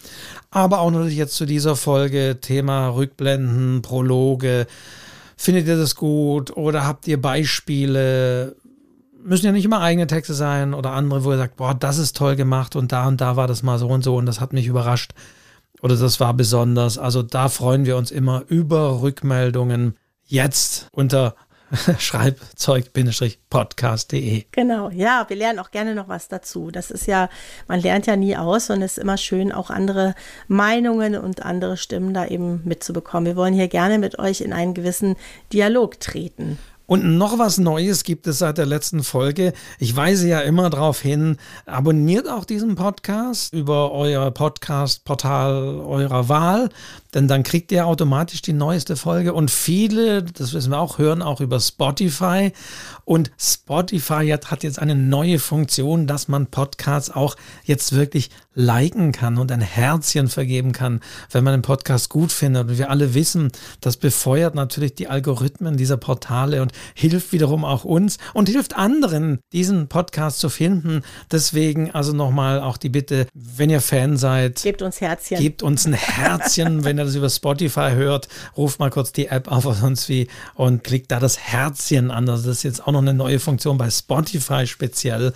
[0.50, 4.68] Aber auch natürlich jetzt zu dieser Folge Thema Rückblenden, Prologe.
[5.38, 8.56] Findet ihr das gut oder habt ihr Beispiele?
[9.24, 12.16] Müssen ja nicht immer eigene Texte sein oder andere, wo ihr sagt, boah, das ist
[12.16, 14.54] toll gemacht und da und da war das mal so und so und das hat
[14.54, 15.14] mich überrascht
[15.82, 16.98] oder das war besonders.
[16.98, 19.96] Also da freuen wir uns immer über Rückmeldungen.
[20.26, 21.36] Jetzt unter
[22.00, 24.46] Schreibzeug-podcast.de.
[24.52, 26.70] Genau, ja, wir lernen auch gerne noch was dazu.
[26.72, 27.30] Das ist ja,
[27.68, 30.16] man lernt ja nie aus und es ist immer schön, auch andere
[30.48, 33.26] Meinungen und andere Stimmen da eben mitzubekommen.
[33.26, 35.16] Wir wollen hier gerne mit euch in einen gewissen
[35.52, 36.58] Dialog treten.
[36.88, 39.54] Und noch was Neues gibt es seit der letzten Folge.
[39.80, 46.70] Ich weise ja immer darauf hin, abonniert auch diesen Podcast über euer Podcast-Portal eurer Wahl
[47.16, 51.22] denn dann kriegt ihr automatisch die neueste Folge und viele, das wissen wir auch, hören
[51.22, 52.52] auch über Spotify
[53.06, 59.38] und Spotify hat jetzt eine neue Funktion, dass man Podcasts auch jetzt wirklich liken kann
[59.38, 61.02] und ein Herzchen vergeben kann,
[61.32, 62.70] wenn man den Podcast gut findet.
[62.70, 63.52] Und wir alle wissen,
[63.82, 69.40] das befeuert natürlich die Algorithmen dieser Portale und hilft wiederum auch uns und hilft anderen,
[69.52, 71.02] diesen Podcast zu finden.
[71.32, 75.38] Deswegen also nochmal auch die Bitte, wenn ihr Fan seid, gebt uns Herzchen.
[75.38, 78.28] Gebt uns ein Herzchen, wenn ihr ihr das über Spotify hört,
[78.58, 82.30] ruft mal kurz die App auf oder sonst wie und klickt da das Herzchen an.
[82.30, 85.34] Also das ist jetzt auch noch eine neue Funktion bei Spotify speziell.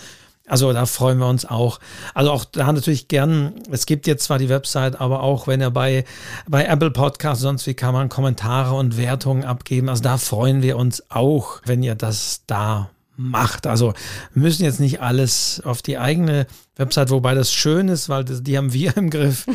[0.49, 1.79] Also da freuen wir uns auch.
[2.15, 5.69] Also auch da natürlich gern, es gibt jetzt zwar die Website, aber auch wenn ihr
[5.69, 6.05] bei,
[6.47, 9.89] bei Apple Podcasts sonst wie kann man Kommentare und Wertungen abgeben.
[9.89, 12.89] Also da freuen wir uns auch, wenn ihr das da
[13.19, 13.67] macht.
[13.67, 13.93] Also
[14.33, 16.47] wir müssen jetzt nicht alles auf die eigene
[16.77, 19.45] Website, wobei das schön ist, weil das, die haben wir im Griff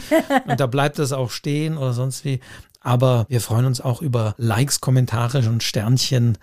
[0.46, 2.40] und da bleibt das auch stehen oder sonst wie.
[2.80, 6.36] Aber wir freuen uns auch über Likes, Kommentare und Sternchen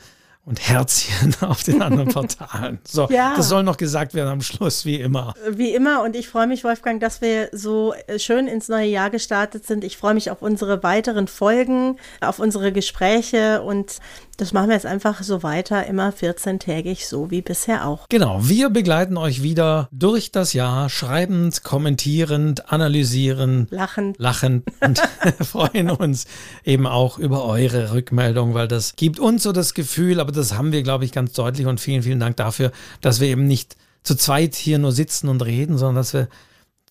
[0.43, 2.79] und Herzchen auf den anderen Portalen.
[2.83, 3.35] So, ja.
[3.35, 5.33] das soll noch gesagt werden am Schluss, wie immer.
[5.49, 6.01] Wie immer.
[6.03, 9.83] Und ich freue mich, Wolfgang, dass wir so äh, schön ins neue Jahr gestartet sind.
[9.83, 13.99] Ich freue mich auf unsere weiteren Folgen, auf unsere Gespräche und
[14.41, 18.09] das machen wir jetzt einfach so weiter, immer 14-tägig, so wie bisher auch.
[18.09, 24.99] Genau, wir begleiten euch wieder durch das Jahr, schreibend, kommentierend, analysierend, lachend, lachend und
[25.45, 26.25] freuen uns
[26.63, 30.71] eben auch über eure Rückmeldung, weil das gibt uns so das Gefühl, aber das haben
[30.71, 34.15] wir, glaube ich, ganz deutlich und vielen, vielen Dank dafür, dass wir eben nicht zu
[34.15, 36.29] zweit hier nur sitzen und reden, sondern dass wir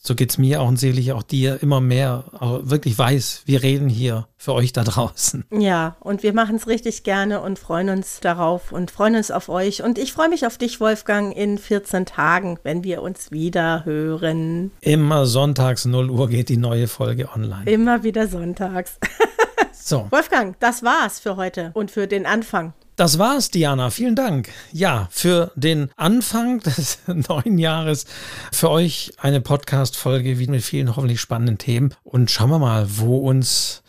[0.02, 2.24] so geht es mir auch und sicherlich auch dir immer mehr,
[2.62, 5.44] wirklich weiß, wir reden hier für euch da draußen.
[5.52, 9.50] Ja, und wir machen es richtig gerne und freuen uns darauf und freuen uns auf
[9.50, 9.82] euch.
[9.82, 14.70] Und ich freue mich auf dich, Wolfgang, in 14 Tagen, wenn wir uns wieder hören.
[14.80, 17.70] Immer sonntags 0 Uhr geht die neue Folge online.
[17.70, 18.98] Immer wieder sonntags.
[19.74, 20.06] so.
[20.10, 22.72] Wolfgang, das war's für heute und für den Anfang.
[23.00, 23.88] Das war's, Diana.
[23.88, 24.50] Vielen Dank.
[24.72, 28.04] Ja, für den Anfang des neuen Jahres
[28.52, 31.94] für euch eine Podcast-Folge mit vielen hoffentlich spannenden Themen.
[32.04, 33.82] Und schauen wir mal, wo uns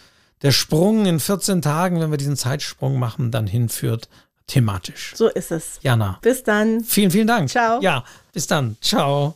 [0.44, 4.08] der Sprung in 14 Tagen, wenn wir diesen Zeitsprung machen, dann hinführt,
[4.48, 5.12] thematisch.
[5.14, 5.80] So ist es.
[5.82, 6.18] Jana.
[6.22, 6.82] Bis dann.
[6.82, 7.50] Vielen, vielen Dank.
[7.50, 7.82] Ciao.
[7.82, 8.78] Ja, bis dann.
[8.80, 9.36] Ciao.